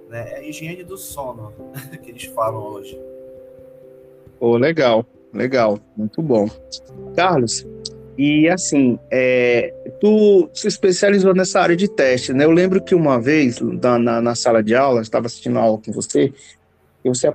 [0.08, 0.34] Né?
[0.34, 1.52] É higiene do sono
[2.00, 3.00] que eles falam hoje.
[4.38, 6.48] Oh, legal, legal, muito bom.
[7.16, 7.66] Carlos,
[8.16, 12.44] e assim, é, tu se especializou nessa área de teste, né?
[12.44, 15.80] Eu lembro que uma vez, na, na, na sala de aula, estava assistindo a aula
[15.84, 16.32] com você,
[17.04, 17.26] e você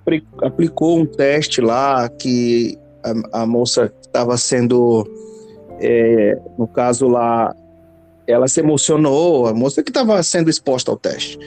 [0.41, 5.05] aplicou um teste lá que a, a moça estava sendo,
[5.79, 7.53] é, no caso lá,
[8.25, 11.37] ela se emocionou, a moça que estava sendo exposta ao teste.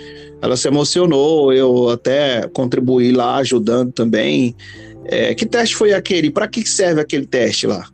[0.42, 4.54] Ela se emocionou, eu até contribuí lá ajudando também.
[5.04, 6.30] É, que teste foi aquele?
[6.30, 7.86] Para que serve aquele teste lá?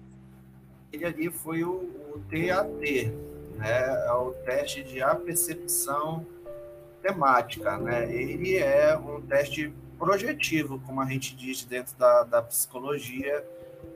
[0.99, 1.71] Ele ali foi o,
[2.15, 3.13] o TAT,
[3.57, 4.05] né?
[4.07, 6.27] É o teste de apercepção
[7.01, 8.13] temática, né?
[8.13, 13.45] Ele é um teste projetivo, como a gente diz dentro da, da psicologia.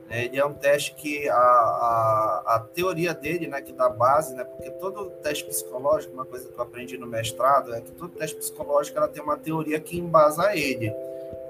[0.09, 0.25] Né?
[0.25, 4.43] Ele é um teste que a, a, a, teoria dele, né, que dá base, né,
[4.43, 8.35] porque todo teste psicológico, uma coisa que eu aprendi no mestrado, é que todo teste
[8.35, 10.89] psicológico ela tem uma teoria que embasa ele.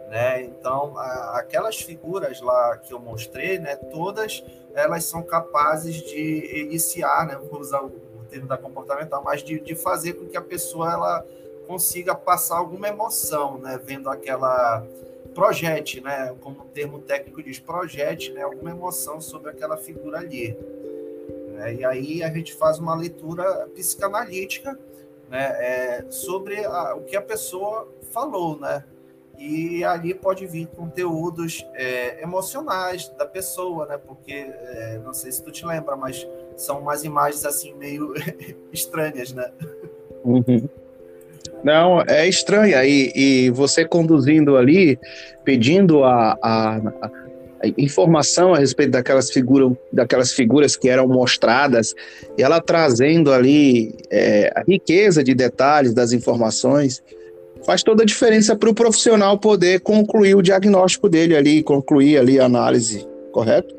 [0.10, 0.44] Né?
[0.44, 7.28] Então, a, aquelas figuras lá que eu mostrei, né, todas elas são capazes de iniciar,
[7.28, 7.92] né, vou usar o,
[8.30, 11.26] termo da comportamental, mas de, de fazer com que a pessoa ela
[11.68, 14.84] consiga passar alguma emoção, né, vendo aquela
[15.36, 20.58] projete, né, como o termo técnico diz, projete, né, alguma emoção sobre aquela figura ali.
[21.54, 21.76] Né?
[21.76, 24.78] E aí a gente faz uma leitura psicanalítica,
[25.30, 28.84] né, é, sobre a, o que a pessoa falou, né,
[29.38, 33.98] e ali pode vir conteúdos é, emocionais da pessoa, né?
[33.98, 38.14] Porque é, não sei se tu te lembra, mas são umas imagens assim meio
[38.72, 39.50] estranhas, né?
[40.24, 40.70] Uhum.
[41.64, 42.84] Não, é estranha.
[42.84, 45.00] E, e, você conduzindo ali,
[45.44, 47.12] pedindo a, a, a,
[47.78, 49.30] informação a respeito daquelas,
[49.92, 51.96] daquelas figuras que eram mostradas,
[52.38, 57.02] e ela trazendo ali é, a riqueza de detalhes das informações
[57.66, 62.40] faz toda a diferença para o profissional poder concluir o diagnóstico dele ali, concluir ali
[62.40, 63.76] a análise, correto?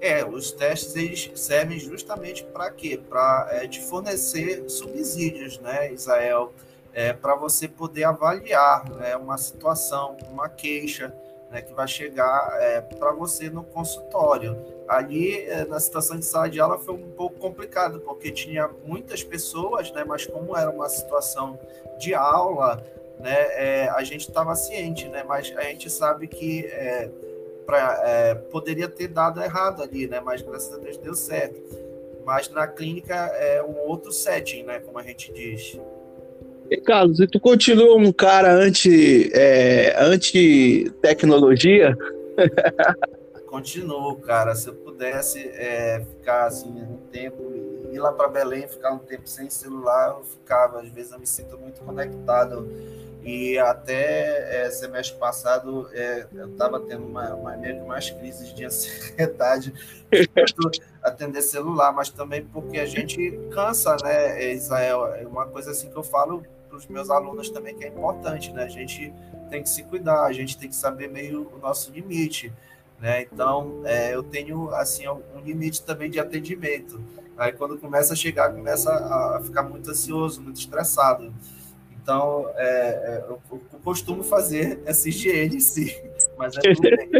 [0.00, 3.00] É, os testes eles servem justamente para quê?
[3.08, 6.52] Para é, te fornecer subsídios, né, Israel?
[6.92, 11.14] É, para você poder avaliar né, uma situação, uma queixa,
[11.52, 14.56] né, que vai chegar é, para você no consultório.
[14.88, 19.22] Ali, é, na situação de sala de aula, foi um pouco complicado, porque tinha muitas
[19.22, 21.58] pessoas, né, mas como era uma situação
[21.98, 22.82] de aula,
[23.20, 27.10] né, é, a gente estava ciente, né, mas a gente sabe que é,
[27.66, 31.62] pra, é, poderia ter dado errado ali, né, mas graças a Deus deu certo.
[32.24, 35.78] Mas na clínica é um outro setting, né, como a gente diz.
[36.80, 41.96] Carlos, e tu continua um cara anti, é, anti tecnologia?
[43.52, 44.54] Continuo, cara.
[44.54, 47.42] Se eu pudesse é, ficar assim um tempo,
[47.92, 50.80] ir lá para Belém, ficar um tempo sem celular, eu ficava.
[50.80, 52.66] Às vezes eu me sinto muito conectado.
[53.22, 58.64] E até é, semestre passado é, eu estava tendo uma, uma, meio mais crises de
[58.66, 59.72] ansiedade
[61.02, 65.06] atender celular, mas também porque a gente cansa, né, Israel?
[65.14, 68.50] É uma coisa assim que eu falo para os meus alunos também que é importante,
[68.50, 68.64] né?
[68.64, 69.12] A gente
[69.50, 72.50] tem que se cuidar, a gente tem que saber meio o nosso limite,
[72.98, 73.26] né?
[73.30, 76.98] Então, é, eu tenho, assim, um limite também de atendimento.
[77.36, 81.30] Aí, quando começa a chegar, começa a ficar muito ansioso, muito estressado.
[82.02, 85.94] Então, é, é, eu, eu, costumo fazer essa higiene, sim,
[86.38, 87.10] mas é tudo bem.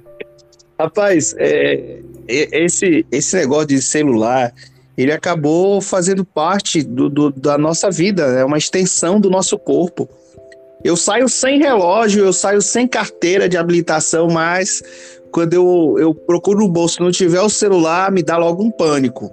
[0.80, 4.54] Rapaz, é, esse, esse negócio de celular,
[4.96, 10.08] ele acabou fazendo parte do, do, da nossa vida, é uma extensão do nosso corpo.
[10.84, 14.82] Eu saio sem relógio, eu saio sem carteira de habilitação, mas
[15.32, 19.32] quando eu, eu procuro no bolso não tiver o celular, me dá logo um pânico.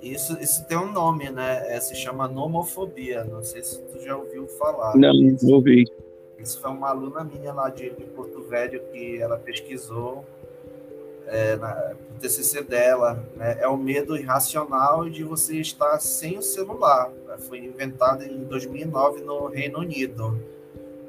[0.00, 1.62] Isso, isso tem um nome, né?
[1.68, 3.22] É, se chama nomofobia.
[3.24, 4.96] Não sei se tu já ouviu falar.
[4.96, 5.84] Não, não ouvi.
[6.38, 10.24] Isso foi uma aluna minha lá de, de Porto Velho que ela pesquisou
[11.30, 13.24] é, na, no TCC dela.
[13.36, 13.58] Né?
[13.60, 17.10] É o medo irracional de você estar sem o celular.
[17.48, 20.38] Foi inventado em 2009 no Reino Unido.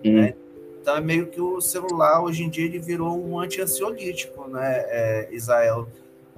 [0.06, 0.22] Hum.
[0.22, 0.34] Né?
[0.82, 5.28] Então é meio que o celular hoje em dia ele virou um anti-ansiolítico, né, é,
[5.32, 5.88] Israel?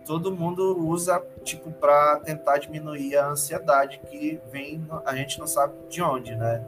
[0.06, 5.74] Todo mundo usa tipo para tentar diminuir a ansiedade que vem, a gente não sabe
[5.90, 6.62] de onde, né?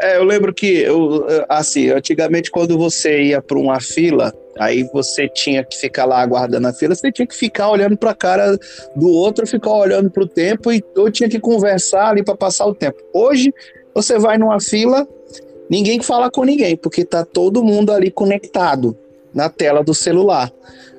[0.00, 5.28] É, eu lembro que eu, assim, antigamente quando você ia para uma fila, aí você
[5.28, 8.58] tinha que ficar lá aguardando a fila, você tinha que ficar olhando para a cara
[8.94, 12.66] do outro, ficar olhando para o tempo e ou tinha que conversar ali para passar
[12.66, 12.98] o tempo.
[13.12, 13.52] Hoje
[13.94, 15.06] você vai numa fila,
[15.68, 18.96] ninguém fala com ninguém, porque tá todo mundo ali conectado
[19.32, 20.52] na tela do celular.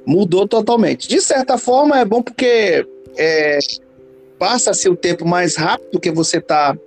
[0.05, 1.07] Mudou totalmente.
[1.07, 2.85] De certa forma, é bom porque
[3.17, 3.59] é,
[4.37, 6.77] passa-se o tempo mais rápido, porque você tá.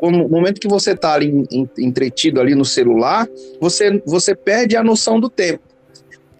[0.00, 1.44] No momento que você tá ali
[1.76, 3.26] entretido ali no celular,
[3.60, 5.67] você, você perde a noção do tempo.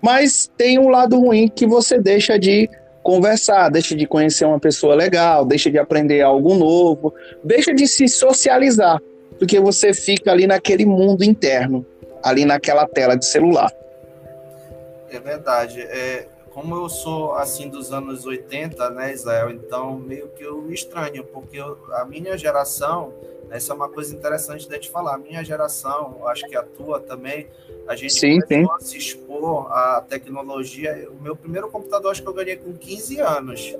[0.00, 2.68] Mas tem um lado ruim que você deixa de
[3.02, 8.06] conversar, deixa de conhecer uma pessoa legal, deixa de aprender algo novo, deixa de se
[8.06, 9.00] socializar
[9.38, 11.86] porque você fica ali naquele mundo interno,
[12.22, 13.72] ali naquela tela de celular.
[15.10, 15.80] É verdade.
[15.80, 19.50] É, como eu sou assim dos anos 80, né, Israel?
[19.50, 23.12] Então meio que eu me estranho, porque eu, a minha geração,
[23.50, 27.00] essa é uma coisa interessante de te falar, a minha geração, acho que a tua
[27.00, 27.48] também,
[27.86, 28.74] a gente sim, começou sim.
[28.74, 31.08] a se expor à tecnologia.
[31.10, 33.76] O meu primeiro computador acho que eu ganhei com 15 anos.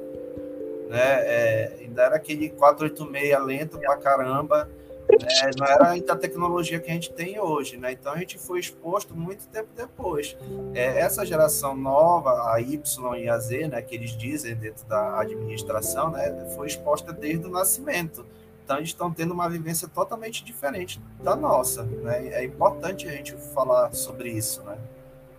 [0.89, 1.01] Né?
[1.01, 4.69] É, ainda era aquele 486 lento pra caramba.
[5.11, 7.93] É, não era ainda a tecnologia que a gente tem hoje, né?
[7.93, 10.37] Então a gente foi exposto muito tempo depois.
[10.75, 12.79] É, essa geração nova, a Y
[13.19, 17.51] e a Z, né, que eles dizem dentro da administração, né, foi exposta desde o
[17.51, 18.25] nascimento.
[18.69, 22.29] Então eles estão tendo uma vivência totalmente diferente da nossa, né?
[22.35, 24.77] É importante a gente falar sobre isso, né?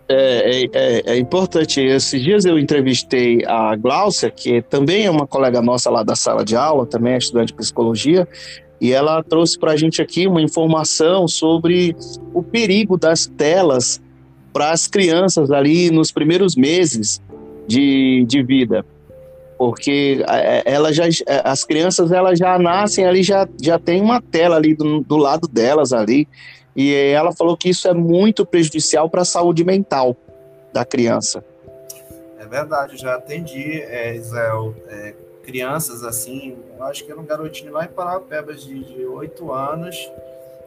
[0.08, 0.16] É,
[0.50, 1.80] é, é, é, importante.
[1.80, 6.44] Esses dias eu entrevistei a Glaucia, que também é uma colega nossa lá da sala
[6.44, 8.26] de aula, também é estudante de psicologia,
[8.80, 11.94] e ela trouxe para a gente aqui uma informação sobre
[12.34, 14.02] o perigo das telas
[14.52, 17.22] para as crianças ali nos primeiros meses
[17.68, 18.84] de, de vida.
[19.60, 24.18] Porque é, ela já, é, as crianças elas já nascem ali, já, já tem uma
[24.18, 26.26] tela ali do, do lado delas ali.
[26.74, 30.16] E ela falou que isso é muito prejudicial para a saúde mental
[30.72, 31.44] da criança.
[32.38, 37.70] É verdade, já atendi, é, Israel, é, crianças assim, eu acho que era um garotinho
[37.70, 40.10] lá em Parapebas de, de 8 anos,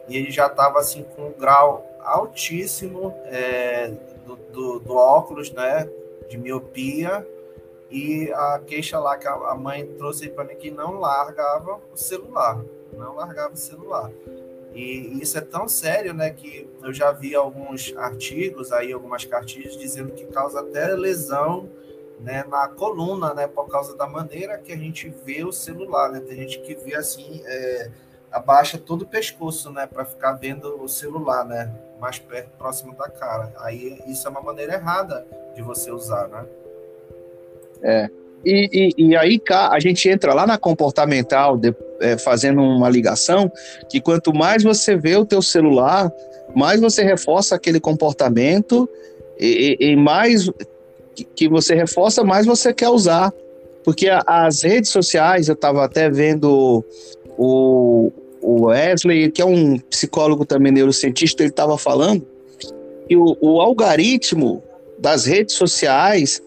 [0.08, 3.90] e ele já estava assim com um grau altíssimo é,
[4.24, 5.88] do, do, do, óculos, né,
[6.30, 7.26] de miopia,
[7.90, 12.60] e a queixa lá que a mãe trouxe para mim que não largava o celular,
[12.92, 14.10] não largava o celular.
[14.74, 19.76] E isso é tão sério, né, que eu já vi alguns artigos aí, algumas cartilhas
[19.76, 21.70] dizendo que causa até lesão
[22.18, 26.20] né, na coluna, né, por causa da maneira que a gente vê o celular, né?
[26.20, 27.90] Tem gente que vê assim, é,
[28.32, 33.08] abaixa todo o pescoço, né, para ficar vendo o celular, né, mais perto, próximo da
[33.08, 33.52] cara.
[33.58, 36.44] Aí isso é uma maneira errada de você usar, né?
[37.84, 38.08] É.
[38.44, 43.50] E, e, e aí a gente entra lá na comportamental, de, é, fazendo uma ligação,
[43.88, 46.12] que quanto mais você vê o teu celular,
[46.54, 48.88] mais você reforça aquele comportamento
[49.38, 50.50] e, e, mais
[51.34, 53.32] que você reforça, mais você quer usar.
[53.82, 56.84] Porque as redes sociais, eu estava até vendo
[57.36, 58.10] o,
[58.40, 62.26] o Wesley, que é um psicólogo também neurocientista, ele estava falando
[63.08, 64.62] que o, o algoritmo
[64.98, 66.42] das redes sociais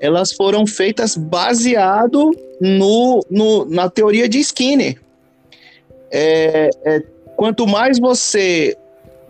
[0.00, 2.30] elas foram feitas baseado
[2.60, 5.00] no, no na teoria de Skinner.
[6.10, 7.02] É, é,
[7.36, 8.76] quanto mais você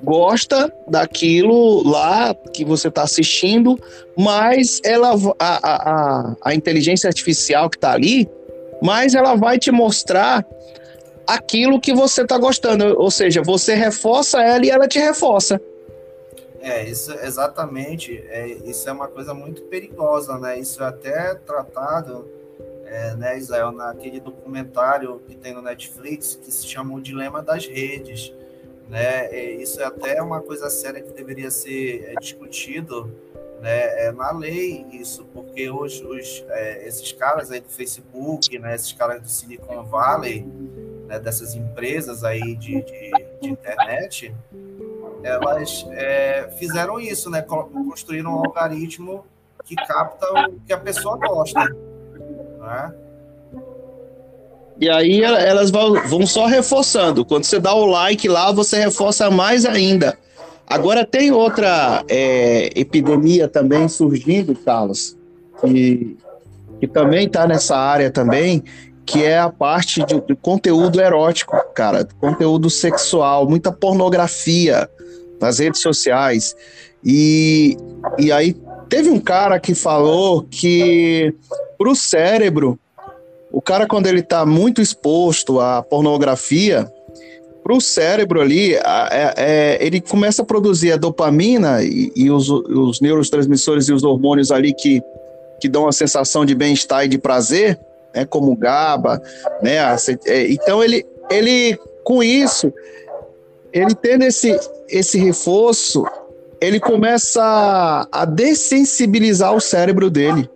[0.03, 3.79] gosta daquilo lá que você está assistindo,
[4.17, 8.29] mas ela, a, a, a inteligência artificial que está ali,
[8.83, 10.45] mas ela vai te mostrar
[11.27, 12.95] aquilo que você está gostando.
[12.99, 15.61] Ou seja, você reforça ela e ela te reforça.
[16.65, 18.19] É, isso exatamente.
[18.29, 20.59] É, isso é uma coisa muito perigosa, né?
[20.59, 22.27] Isso é até tratado,
[22.87, 27.67] é, né, Israel, naquele documentário que tem no Netflix que se chama O Dilema das
[27.67, 28.33] Redes
[28.89, 29.27] né?
[29.27, 33.11] É, isso é até uma coisa séria que deveria ser é, discutido
[33.61, 38.75] né, é, na lei, isso, porque hoje os, é, esses caras aí do Facebook, né,
[38.75, 40.47] esses caras do Silicon Valley,
[41.07, 43.11] né, dessas empresas aí de, de,
[43.41, 44.35] de internet,
[45.25, 49.25] elas é, fizeram isso, né, construíram um algoritmo
[49.65, 51.65] que capta o que a pessoa gosta,
[52.61, 52.95] né?
[54.79, 57.25] E aí elas vão só reforçando.
[57.25, 60.19] Quando você dá o like lá, você reforça mais ainda.
[60.67, 65.17] Agora tem outra é, epidemia também surgindo, Carlos,
[65.61, 66.17] que,
[66.81, 68.65] que também está nessa área também,
[69.07, 74.91] que é a parte de, de, conteúdo erótico, cara, conteúdo sexual, muita pornografia
[75.45, 76.57] nas redes sociais.
[77.05, 77.77] E,
[78.19, 78.57] e aí
[78.89, 81.35] teve um cara que falou que
[81.77, 82.79] para o cérebro,
[83.53, 86.91] o cara quando ele está muito exposto à pornografia,
[87.63, 88.81] para o cérebro ali, é,
[89.37, 94.51] é, ele começa a produzir a dopamina e, e os, os, neurotransmissores e os hormônios
[94.51, 95.03] ali que,
[95.61, 97.79] que dão a sensação de bem-estar e de prazer,
[98.15, 99.21] né, como GABA,
[99.63, 99.77] né?
[100.27, 102.71] É, então ele, ele com isso,
[103.75, 104.59] ele tendo esse,
[104.89, 106.07] esse reforço,
[106.61, 110.49] ele começa a dessensibilizar o cérebro dele.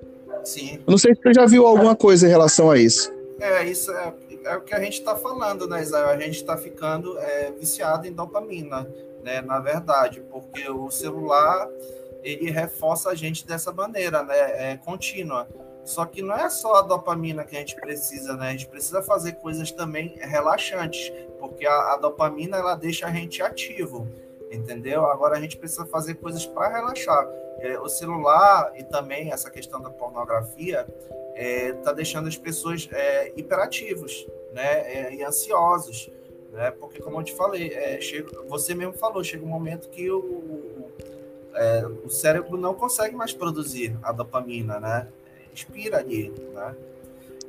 [0.45, 0.77] Sim.
[0.87, 3.13] Eu não sei se você já viu alguma coisa em relação a isso.
[3.41, 4.13] É, isso é
[4.49, 6.09] é o que a gente está falando, né, Israel?
[6.09, 8.89] A gente está ficando é, viciado em dopamina,
[9.23, 9.43] né?
[9.43, 11.69] Na verdade, porque o celular
[12.23, 14.73] ele reforça a gente dessa maneira, né?
[14.73, 15.47] É contínua.
[15.89, 18.49] Só que não é só a dopamina que a gente precisa, né?
[18.49, 21.11] A gente precisa fazer coisas também relaxantes,
[21.41, 24.07] porque a, a dopamina ela deixa a gente ativo,
[24.53, 25.07] entendeu?
[25.07, 27.27] Agora a gente precisa fazer coisas para relaxar.
[27.61, 30.87] É, o celular e também essa questão da pornografia
[31.35, 36.11] está é, deixando as pessoas é, hiperativos né, é, e ansiosos.
[36.53, 40.11] Né, porque, como eu te falei, é, chega, você mesmo falou, chega um momento que
[40.11, 40.93] o, o,
[42.05, 45.09] o cérebro não consegue mais produzir a dopamina, né?
[45.59, 46.75] Expira ali, né?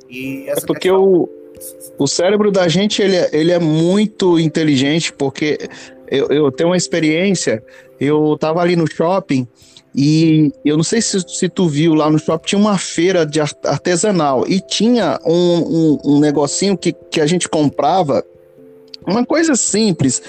[0.08, 1.04] E essa é porque questão...
[1.04, 1.28] o,
[1.96, 5.58] o cérebro da gente ele, é, ele é muito inteligente, porque
[6.08, 7.62] eu, eu tenho uma experiência,
[8.00, 9.46] eu estava ali no shopping
[9.94, 13.40] e eu não sei se, se tu viu lá no shopping, tinha uma feira de
[13.40, 18.24] artesanal e tinha um, um, um negocinho que, que a gente comprava,
[19.06, 20.22] uma coisa simples,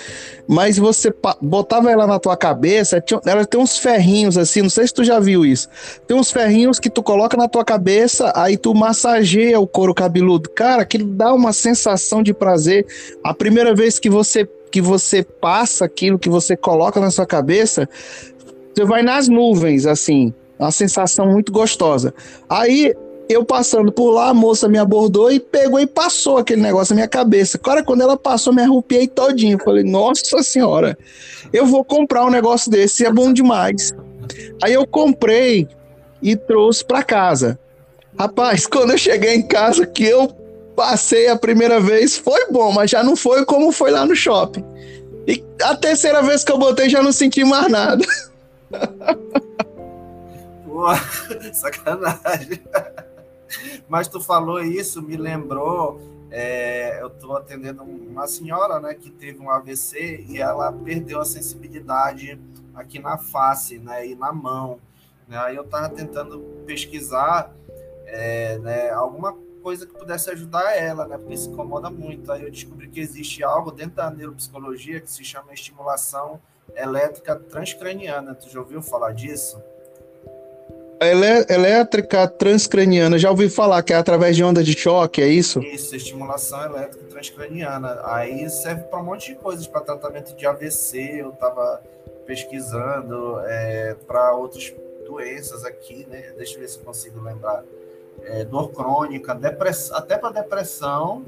[0.48, 4.94] mas você botava ela na tua cabeça, ela tem uns ferrinhos assim, não sei se
[4.94, 5.68] tu já viu isso.
[6.08, 10.50] Tem uns ferrinhos que tu coloca na tua cabeça, aí tu massageia o couro cabeludo.
[10.50, 12.86] Cara, aquilo dá uma sensação de prazer.
[13.24, 17.90] A primeira vez que você que você passa aquilo que você coloca na sua cabeça,
[18.74, 22.14] você vai nas nuvens, assim, uma sensação muito gostosa.
[22.50, 22.94] Aí
[23.32, 26.98] eu passando por lá, a moça me abordou e pegou e passou aquele negócio na
[26.98, 27.58] minha cabeça.
[27.58, 29.58] Cara, quando ela passou, me arrupiei todinho.
[29.64, 30.98] Falei, nossa senhora,
[31.54, 33.94] eu vou comprar um negócio desse, é bom demais.
[34.62, 35.68] Aí eu comprei
[36.22, 37.60] e trouxe para casa.
[38.18, 40.28] Rapaz, quando eu cheguei em casa, que eu
[40.76, 44.64] passei a primeira vez, foi bom, mas já não foi como foi lá no shopping.
[45.28, 48.04] E a terceira vez que eu botei, já não senti mais nada.
[50.66, 50.88] Pô,
[51.54, 52.60] sacanagem.
[53.92, 56.00] Mas tu falou isso, me lembrou.
[56.32, 61.26] É, eu estou atendendo uma senhora né, que teve um AVC e ela perdeu a
[61.26, 62.40] sensibilidade
[62.74, 64.80] aqui na face né, e na mão.
[65.28, 65.38] Né?
[65.38, 67.54] Aí eu estava tentando pesquisar
[68.06, 72.32] é, né, alguma coisa que pudesse ajudar ela, né, porque se incomoda muito.
[72.32, 76.40] Aí eu descobri que existe algo dentro da neuropsicologia que se chama estimulação
[76.78, 78.36] elétrica transcraniana.
[78.36, 79.62] Tu já ouviu falar disso?
[81.02, 85.60] Elé elétrica transcraniana, já ouvi falar que é através de onda de choque, é isso?
[85.60, 88.00] Isso, estimulação elétrica transcraniana.
[88.04, 91.82] Aí serve para um monte de coisas, para tratamento de AVC, eu estava
[92.28, 94.72] pesquisando, é, para outras
[95.08, 96.34] doenças aqui, né?
[96.38, 97.64] Deixa eu ver se consigo lembrar.
[98.22, 99.92] É, dor crônica, depress...
[99.92, 101.26] até para depressão,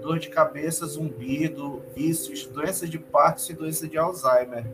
[0.00, 4.64] dor de cabeça, zumbido, vícios, doença de Parkinson e doença de Alzheimer.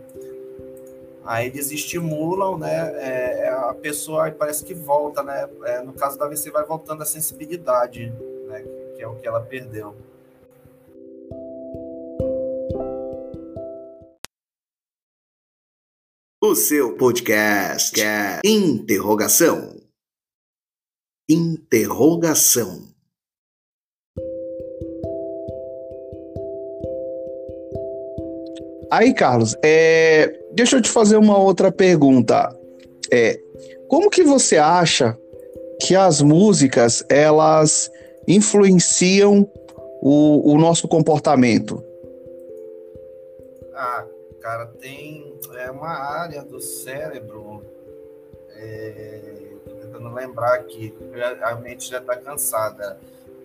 [1.24, 2.92] Aí eles estimulam, né?
[2.96, 5.48] É, é a pessoa parece que volta, né?
[5.64, 8.12] É, no caso da AVC, vai voltando a sensibilidade,
[8.46, 8.62] né?
[8.94, 9.96] Que é o que ela perdeu.
[16.42, 19.80] O seu podcast é interrogação.
[21.26, 22.94] Interrogação.
[28.90, 32.57] Aí, Carlos, é, deixa eu te fazer uma outra pergunta.
[33.12, 33.38] É,
[33.88, 35.18] como que você acha
[35.80, 37.90] que as músicas elas
[38.26, 39.48] influenciam
[40.00, 41.82] o, o nosso comportamento?
[43.74, 44.07] Ah,
[44.40, 47.62] cara, tem é uma área do cérebro.
[48.57, 49.20] É,
[49.64, 50.94] tentando lembrar aqui,
[51.42, 52.98] a mente já está cansada.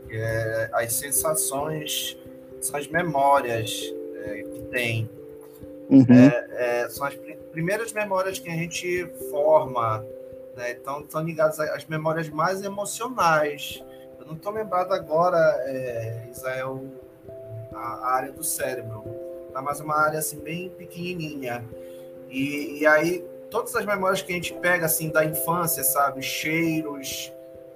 [0.10, 2.18] É, as sensações
[2.62, 5.10] são as memórias é, que tem
[5.90, 6.06] Uhum.
[6.10, 7.16] É, é, são as
[7.52, 10.06] primeiras memórias que a gente forma,
[10.56, 10.72] né?
[10.72, 13.84] então estão ligadas às memórias mais emocionais.
[14.20, 16.86] Eu não estou lembrado agora, é, Israel,
[17.74, 19.04] a área do cérebro.
[19.52, 21.66] Tá mais uma área assim bem pequenininha.
[22.30, 27.34] E, e aí todas as memórias que a gente pega assim da infância, sabe, cheiros,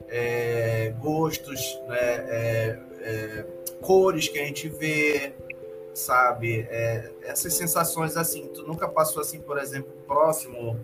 [0.07, 3.45] é, gostos, né, é, é,
[3.81, 5.33] cores que a gente vê,
[5.93, 8.47] sabe, é, essas sensações assim.
[8.47, 10.79] Tu nunca passou assim, por exemplo, próximo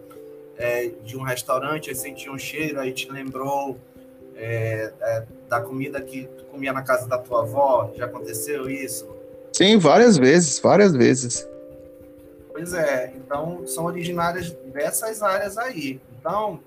[0.57, 3.78] é, de um restaurante, aí sentiu um cheiro, aí te lembrou
[4.36, 4.91] é,
[5.47, 7.91] da comida que tu comia na casa da tua avó?
[7.95, 9.07] Já aconteceu isso?
[9.51, 11.47] Sim, várias vezes, várias vezes.
[12.51, 15.99] Pois é, então são originárias dessas áreas aí.
[16.20, 16.60] Então,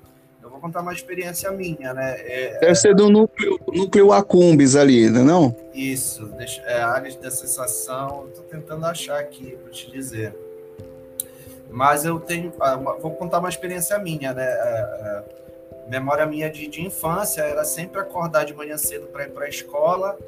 [0.42, 2.16] eu vou contar uma experiência minha, né?
[2.20, 5.56] É, Deve ser do núcleo, núcleo Acumbis ali, não é não?
[5.72, 10.34] Isso, deixa, é, áreas da sensação, estou tentando achar aqui para te dizer.
[11.70, 14.44] Mas eu tenho, ah, vou contar uma experiência minha, né?
[14.44, 15.24] É, é,
[15.88, 19.48] memória minha de, de infância era sempre acordar de manhã cedo para ir para a
[19.48, 20.18] escola,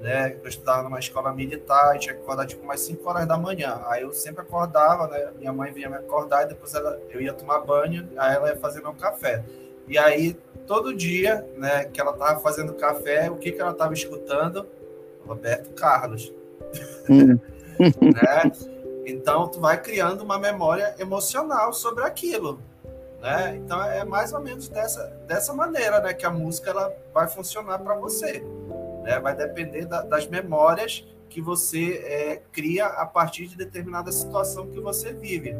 [0.00, 0.36] né?
[0.42, 3.80] Eu estudava numa escola militar tinha que acordar tipo umas 5 horas da manhã.
[3.86, 5.30] Aí eu sempre acordava, né?
[5.38, 8.56] Minha mãe vinha me acordar e depois ela, eu ia tomar banho, aí ela ia
[8.56, 9.42] fazer meu café.
[9.88, 10.36] E aí,
[10.66, 14.66] todo dia, né, que ela tava fazendo café, o que que ela tava escutando?
[15.26, 16.32] Roberto Carlos.
[17.08, 17.38] Hum.
[17.78, 18.52] né?
[19.06, 22.60] Então, tu vai criando uma memória emocional sobre aquilo.
[23.22, 23.56] Né?
[23.56, 27.78] Então, é mais ou menos dessa, dessa maneira né, que a música ela vai funcionar
[27.78, 28.42] para você.
[29.06, 29.20] Né?
[29.20, 34.80] Vai depender da, das memórias que você é, cria a partir de determinada situação que
[34.80, 35.54] você vive.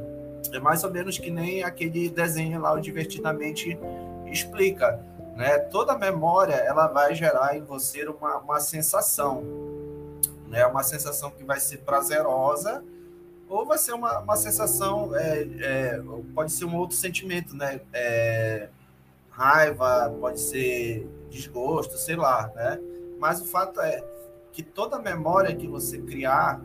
[0.53, 3.79] É mais ou menos que nem aquele desenho lá, o Divertidamente
[4.27, 5.01] explica.
[5.37, 5.59] Né?
[5.59, 9.45] Toda memória ela vai gerar em você uma, uma sensação.
[10.49, 10.67] Né?
[10.67, 12.83] Uma sensação que vai ser prazerosa
[13.49, 16.03] ou vai ser uma, uma sensação, é, é,
[16.35, 17.81] pode ser um outro sentimento, né?
[17.93, 18.69] É,
[19.31, 22.81] raiva, pode ser desgosto, sei lá, né?
[23.19, 24.05] Mas o fato é
[24.53, 26.61] que toda memória que você criar,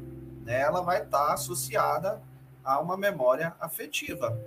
[0.46, 2.22] né, ela vai estar associada
[2.64, 4.38] a uma memória afetiva.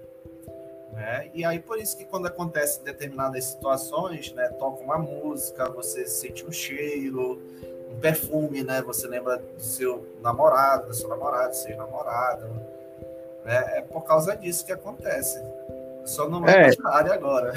[0.93, 1.31] Né?
[1.35, 6.45] E aí, por isso que quando acontece determinadas situações, né, toca uma música, você sente
[6.47, 7.43] um cheiro,
[7.91, 8.81] um perfume, né?
[8.83, 12.47] Você lembra do seu namorado, da sua namorada, seu namorado.
[13.45, 13.79] Né?
[13.79, 15.39] É por causa disso que acontece.
[16.01, 16.75] Eu só não lembro é.
[16.95, 17.53] área agora.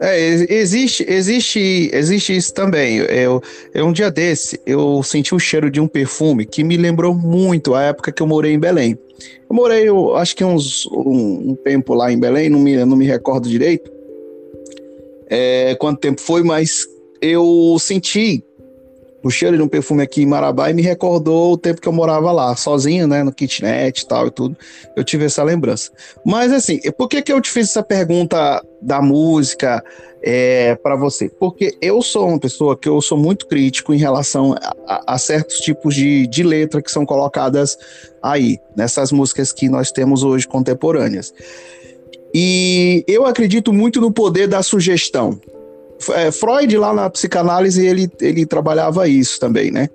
[0.00, 0.18] É,
[0.52, 2.98] existe, existe, existe isso também.
[2.98, 3.40] Eu,
[3.72, 7.74] eu, um dia desse, eu senti o cheiro de um perfume que me lembrou muito
[7.74, 8.98] a época que eu morei em Belém.
[9.48, 12.96] Eu morei, eu, acho que uns, um, um, tempo lá em Belém, não me, não
[12.96, 13.90] me recordo direito
[15.32, 16.86] é, quanto tempo foi, mas
[17.22, 18.44] eu senti
[19.22, 21.92] o cheiro de um perfume aqui em Marabá e me recordou o tempo que eu
[21.92, 24.56] morava lá, sozinho, né, no kitnet e tal e tudo.
[24.96, 25.90] Eu tive essa lembrança.
[26.24, 29.82] Mas assim, por que que eu te fiz essa pergunta da música
[30.22, 31.28] é, para você?
[31.28, 34.54] Porque eu sou uma pessoa que eu sou muito crítico em relação
[34.86, 37.78] a, a, certos tipos de, de letra que são colocadas
[38.20, 41.32] aí, nessas músicas que nós temos hoje contemporâneas.
[42.34, 45.38] E eu acredito muito no poder da sugestão
[46.32, 49.88] Freud, lá na psicanálise, ele, ele trabalhava isso também, né?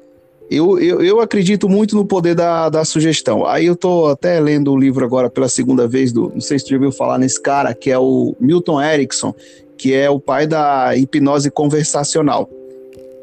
[0.50, 3.46] Eu, eu, eu acredito muito no poder da, da sugestão.
[3.46, 6.66] Aí eu tô até lendo o livro agora pela segunda vez, do, não sei se
[6.66, 9.36] você já ouviu falar nesse cara, que é o Milton Erickson,
[9.78, 12.50] que é o pai da hipnose conversacional.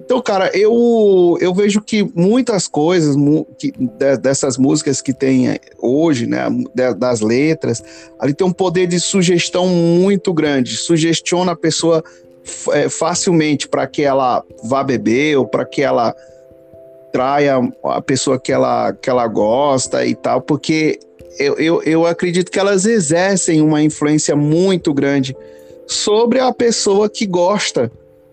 [0.05, 3.17] Então, cara, eu, eu vejo que muitas coisas
[3.59, 3.73] que,
[4.21, 6.45] dessas músicas que tem hoje, né,
[6.99, 7.83] das letras,
[8.19, 10.77] ali tem um poder de sugestão muito grande.
[10.77, 12.05] Sugestiona a pessoa
[12.73, 16.15] é, facilmente para que ela vá beber ou para que ela
[17.13, 20.99] traia a pessoa que ela, que ela gosta e tal, porque
[21.39, 25.37] eu, eu, eu acredito que elas exercem uma influência muito grande
[25.87, 27.91] sobre a pessoa que gosta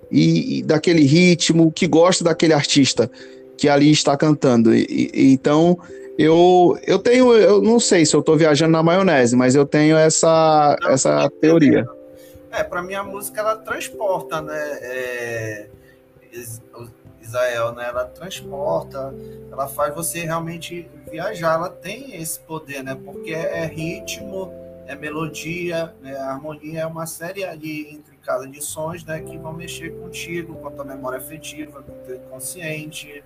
[0.09, 3.09] e, e daquele ritmo, que gosta daquele artista
[3.57, 4.73] que ali está cantando.
[4.73, 5.77] E, e, então,
[6.17, 9.95] eu, eu tenho, eu não sei se eu estou viajando na maionese, mas eu tenho
[9.95, 11.85] essa, essa teoria.
[12.51, 14.77] É, para mim a música ela transporta, né?
[14.81, 15.69] É,
[17.21, 17.87] Israel, né?
[17.87, 19.13] Ela transporta,
[19.49, 21.55] ela faz você realmente viajar.
[21.55, 22.95] Ela tem esse poder, né?
[22.95, 24.51] Porque é, é ritmo,
[24.85, 26.17] é melodia, né?
[26.17, 29.21] a harmonia é uma série ali intricada de sons, né?
[29.21, 33.23] Que vão mexer contigo, com a tua memória afetiva, com o teu inconsciente,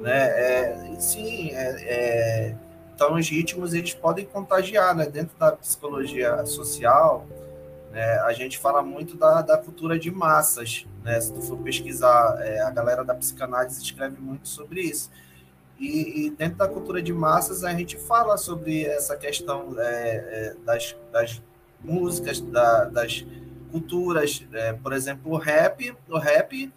[0.00, 0.28] né?
[0.28, 2.56] É, sim, é, é,
[2.94, 5.04] então os ritmos eles podem contagiar, né?
[5.04, 7.26] Dentro da psicologia social
[7.96, 11.18] é, a gente fala muito da, da cultura de massas, né?
[11.18, 15.10] Se tu for pesquisar, é, a galera da psicanálise escreve muito sobre isso.
[15.78, 20.56] E, e, dentro da cultura de massas a gente fala sobre essa questão é, é
[20.64, 21.42] das, das
[21.82, 23.26] músicas, da, das
[23.70, 26.72] culturas, é, por exemplo, o rap, o rap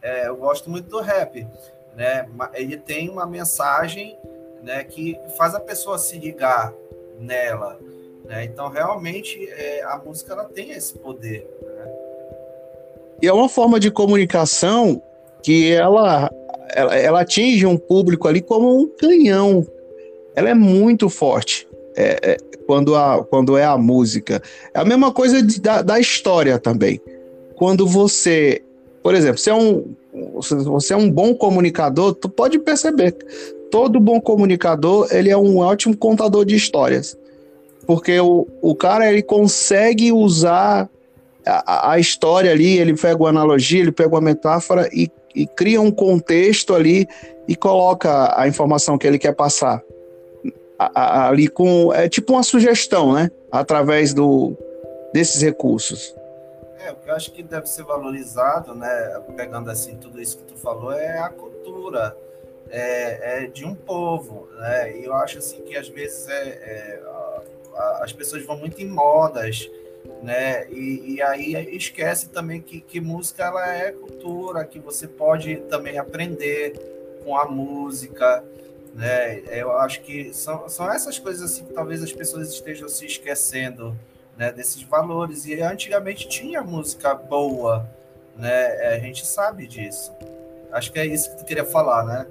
[0.00, 1.46] é, eu gosto muito do rap,
[1.94, 2.28] né?
[2.54, 4.18] Ele tem uma mensagem,
[4.62, 6.72] né, que faz a pessoa se ligar
[7.18, 7.78] nela,
[8.24, 8.44] né?
[8.44, 11.46] Então, realmente, é, a música ela tem esse poder.
[11.62, 11.92] Né?
[13.22, 15.02] E é uma forma de comunicação
[15.42, 16.30] que ela,
[16.74, 19.66] ela, ela atinge um público ali como um canhão.
[20.34, 21.68] Ela é muito forte.
[21.94, 24.42] É, é, quando, a, quando é a música.
[24.72, 27.00] É a mesma coisa de, da, da história também.
[27.54, 28.62] Quando você,
[29.02, 29.94] por exemplo, você é um,
[30.44, 33.16] você é um bom comunicador, tu pode perceber.
[33.70, 37.16] Todo bom comunicador, ele é um ótimo contador de histórias.
[37.86, 40.88] Porque o, o cara, ele consegue usar
[41.46, 45.80] a, a história ali, ele pega uma analogia, ele pega uma metáfora e, e cria
[45.80, 47.06] um contexto ali
[47.48, 49.82] e coloca a informação que ele quer passar
[50.94, 53.30] ali com é tipo uma sugestão, né?
[53.50, 54.56] Através do
[55.12, 56.14] desses recursos.
[56.78, 59.22] É, o que eu acho que deve ser valorizado, né?
[59.36, 62.16] Pegando assim tudo isso que tu falou, é a cultura
[62.70, 64.96] é, é de um povo, né?
[64.96, 67.02] E eu acho assim que às vezes é, é
[68.00, 69.70] as pessoas vão muito em modas,
[70.22, 70.68] né?
[70.70, 75.98] E, e aí esquece também que, que música ela é cultura, que você pode também
[75.98, 76.72] aprender
[77.24, 78.44] com a música,
[78.94, 79.42] né?
[79.50, 83.96] Eu acho que são, são essas coisas assim que talvez as pessoas estejam se esquecendo
[84.36, 85.46] né, desses valores.
[85.46, 87.88] E antigamente tinha música boa,
[88.36, 88.66] né?
[88.88, 90.12] A gente sabe disso.
[90.70, 92.26] Acho que é isso que tu queria falar, né?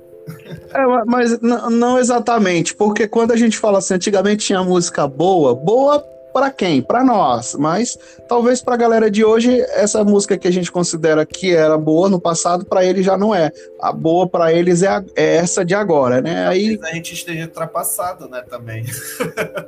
[0.74, 6.00] É, mas não exatamente, porque quando a gente fala assim, antigamente tinha música boa, boa
[6.32, 6.82] para quem?
[6.82, 7.98] Para nós, mas
[8.28, 12.10] talvez para a galera de hoje essa música que a gente considera que era boa
[12.10, 13.52] no passado para eles já não é.
[13.82, 16.48] A boa para eles é, a, é, essa de agora, né?
[16.48, 18.86] Aí a gente esteja ultrapassado, né, também.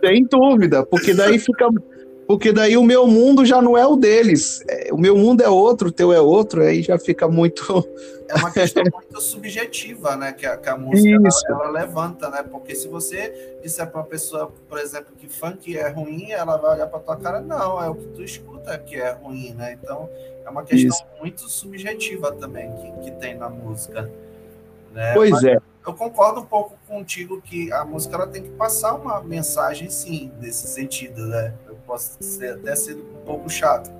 [0.04, 1.68] Sem dúvida, porque daí fica
[2.34, 4.64] porque daí o meu mundo já não é o deles.
[4.68, 7.64] É, o meu mundo é outro, o teu é outro, aí já fica muito.
[8.26, 10.32] É uma questão muito subjetiva, né?
[10.32, 11.10] Que a, que a música
[11.50, 12.42] ela, ela, levanta, né?
[12.42, 16.72] Porque se você disser para uma pessoa, por exemplo, que funk é ruim, ela vai
[16.72, 19.78] olhar para tua cara, não, é o que tu escuta que é ruim, né?
[19.80, 20.10] Então
[20.44, 21.06] é uma questão Isso.
[21.20, 24.10] muito subjetiva também que, que tem na música.
[24.94, 25.14] Né?
[25.14, 28.96] Pois Mas, é eu concordo um pouco contigo que a música ela tem que passar
[28.96, 31.54] uma mensagem, sim, nesse sentido, né?
[31.94, 33.92] Eu posso ser, até ser um pouco chato.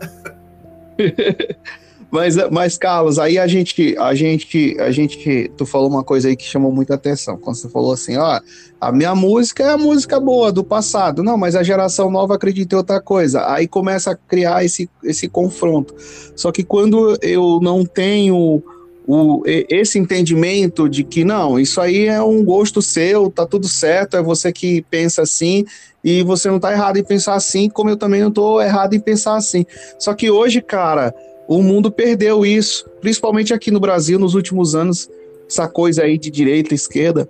[2.10, 6.36] mas, mas, Carlos, aí a gente, a gente, a gente, tu falou uma coisa aí
[6.36, 7.38] que chamou muita atenção.
[7.38, 8.42] Quando você falou assim, ó,
[8.82, 11.24] a minha música é a música boa do passado.
[11.24, 13.48] Não, mas a geração nova acredita em outra coisa.
[13.54, 15.94] Aí começa a criar esse, esse confronto.
[16.36, 18.64] Só que quando eu não tenho
[19.08, 24.16] o, esse entendimento de que não, isso aí é um gosto seu, tá tudo certo,
[24.16, 25.66] é você que pensa assim
[26.04, 29.00] e você não tá errado em pensar assim, como eu também não tô errado em
[29.00, 29.66] pensar assim.
[30.00, 31.14] Só que hoje, cara,
[31.48, 35.10] o mundo perdeu isso, principalmente aqui no Brasil nos últimos anos,
[35.48, 37.30] essa coisa aí de direita e esquerda.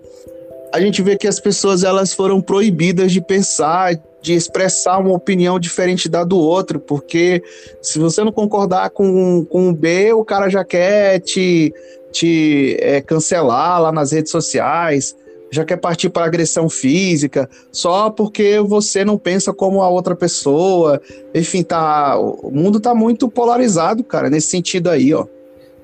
[0.74, 5.60] A gente vê que as pessoas elas foram proibidas de pensar, de expressar uma opinião
[5.60, 7.44] diferente da do outro, porque
[7.82, 11.74] se você não concordar com, com o B, o cara já quer te,
[12.10, 15.14] te é, cancelar lá nas redes sociais,
[15.52, 21.02] já quer partir para agressão física, só porque você não pensa como a outra pessoa.
[21.36, 25.28] Enfim, tá, o mundo tá muito polarizado, cara, nesse sentido aí, ó.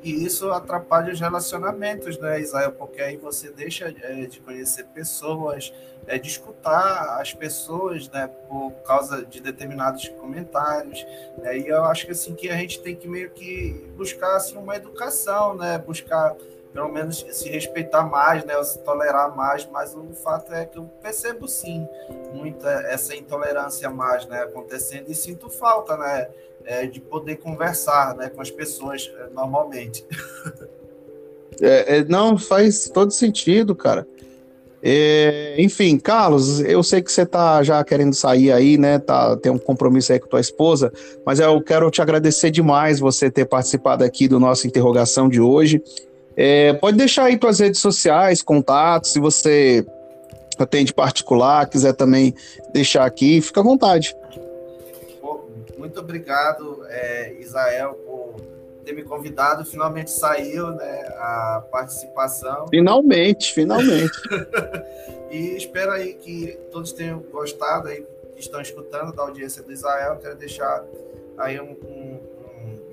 [0.02, 2.72] E isso atrapalha os relacionamentos, né, Isael?
[2.72, 5.74] Porque aí você deixa é, de conhecer pessoas,
[6.08, 11.06] é, de escutar as pessoas, né, por causa de determinados comentários.
[11.38, 14.58] Né, e eu acho que assim que a gente tem que meio que buscar assim
[14.58, 16.36] uma educação, né, buscar
[16.74, 19.68] pelo menos se respeitar mais, né, se tolerar mais.
[19.72, 21.88] Mas o fato é que eu percebo sim
[22.34, 26.28] muita essa intolerância mais, né, acontecendo e sinto falta, né
[26.66, 30.06] é, de poder conversar né, com as pessoas é, normalmente.
[31.62, 34.08] É, é, não, faz todo sentido, cara.
[34.82, 38.98] É, enfim, Carlos, eu sei que você tá já querendo sair aí, né?
[38.98, 40.90] Tá, tem um compromisso aí com tua esposa,
[41.26, 45.84] mas eu quero te agradecer demais você ter participado aqui do nosso interrogação de hoje.
[46.42, 49.86] É, pode deixar aí tuas redes sociais, contatos, se você
[50.58, 52.34] atende particular, quiser também
[52.72, 54.16] deixar aqui, fica à vontade.
[55.78, 58.36] Muito obrigado, é, Israel, por
[58.86, 59.66] ter me convidado.
[59.66, 62.68] Finalmente saiu né, a participação.
[62.70, 64.18] Finalmente, finalmente.
[65.30, 68.02] e espero aí que todos tenham gostado, aí,
[68.34, 70.18] que estão escutando da audiência do Israel.
[70.22, 70.86] Quero deixar
[71.38, 72.20] aí um, um,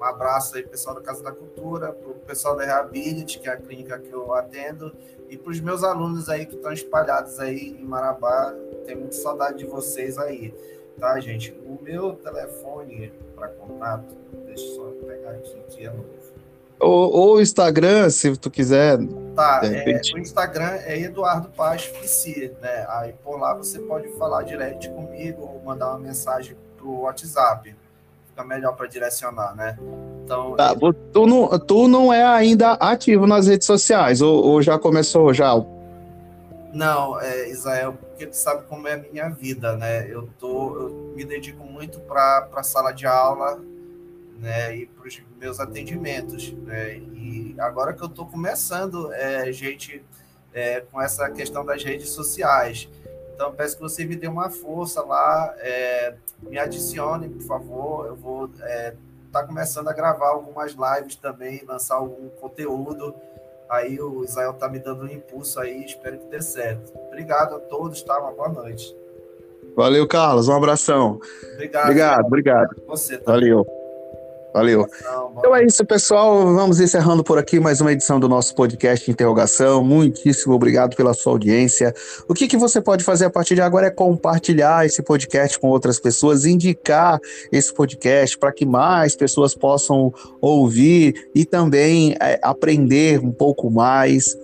[0.00, 3.52] um abraço aí pessoal da Casa da Cultura, para o pessoal da Reability, que é
[3.52, 4.94] a clínica que eu atendo,
[5.28, 8.54] e para os meus alunos aí que estão espalhados aí em Marabá.
[8.84, 10.54] Tenho muita saudade de vocês aí
[10.98, 11.52] tá, gente?
[11.64, 14.14] O meu telefone para contato,
[14.46, 16.06] deixa eu só pegar aqui que é novo.
[16.78, 18.98] Ou, ou Instagram, se tu quiser.
[19.34, 22.86] Tá, é, o Instagram é Eduardo Paz Psi, né?
[22.88, 27.74] Aí por lá você pode falar direto comigo ou mandar uma mensagem pro WhatsApp.
[28.28, 29.78] Fica melhor para direcionar, né?
[30.26, 30.56] Então.
[30.56, 30.74] Tá,
[31.12, 35.54] tu, não, tu não é ainda ativo nas redes sociais, ou, ou já começou já?
[36.74, 40.04] Não, é, Israel, porque tu sabe como é a minha vida, né?
[40.10, 43.62] Eu, tô, eu me dedico muito para a sala de aula,
[44.38, 46.52] né, e para os meus atendimentos.
[46.52, 50.04] Né, e agora que eu estou começando, é, gente,
[50.52, 52.88] é, com essa questão das redes sociais.
[53.32, 58.06] Então, peço que você me dê uma força lá, é, me adicione, por favor.
[58.06, 58.50] Eu vou
[59.36, 63.14] estar é, tá começando a gravar algumas lives também, lançar algum conteúdo.
[63.68, 66.92] Aí o Israel está me dando um impulso aí, espero que dê certo.
[67.08, 68.18] Obrigado a todos, tá?
[68.18, 68.96] Uma boa noite.
[69.74, 70.48] Valeu, Carlos.
[70.48, 71.20] Um abração.
[71.54, 71.84] Obrigado.
[71.84, 72.82] Obrigado, obrigado.
[72.86, 73.40] Você também.
[73.40, 73.85] Valeu.
[74.56, 74.88] Valeu.
[75.38, 76.54] Então é isso, pessoal.
[76.54, 79.84] Vamos encerrando por aqui mais uma edição do nosso podcast Interrogação.
[79.84, 81.94] Muitíssimo obrigado pela sua audiência.
[82.26, 85.68] O que, que você pode fazer a partir de agora é compartilhar esse podcast com
[85.68, 87.20] outras pessoas, indicar
[87.52, 94.34] esse podcast para que mais pessoas possam ouvir e também é, aprender um pouco mais.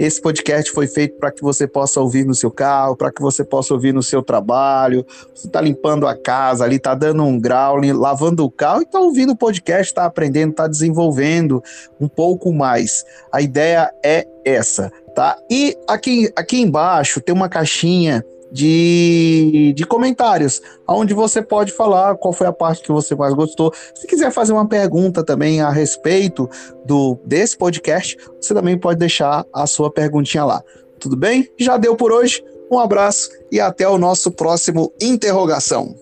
[0.00, 3.44] Esse podcast foi feito para que você possa ouvir no seu carro, para que você
[3.44, 5.06] possa ouvir no seu trabalho.
[5.32, 8.98] Você está limpando a casa ali, está dando um grau, lavando o carro e está
[8.98, 11.62] ouvindo o podcast podcast está aprendendo, está desenvolvendo
[12.00, 13.04] um pouco mais.
[13.32, 15.36] A ideia é essa, tá?
[15.50, 22.32] E aqui, aqui embaixo tem uma caixinha de, de comentários, onde você pode falar qual
[22.32, 23.72] foi a parte que você mais gostou.
[23.94, 26.48] Se quiser fazer uma pergunta também a respeito
[26.84, 30.62] do desse podcast, você também pode deixar a sua perguntinha lá.
[30.98, 31.48] Tudo bem?
[31.58, 32.42] Já deu por hoje.
[32.70, 35.94] Um abraço e até o nosso próximo interrogação.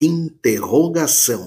[0.00, 1.46] Interrogação.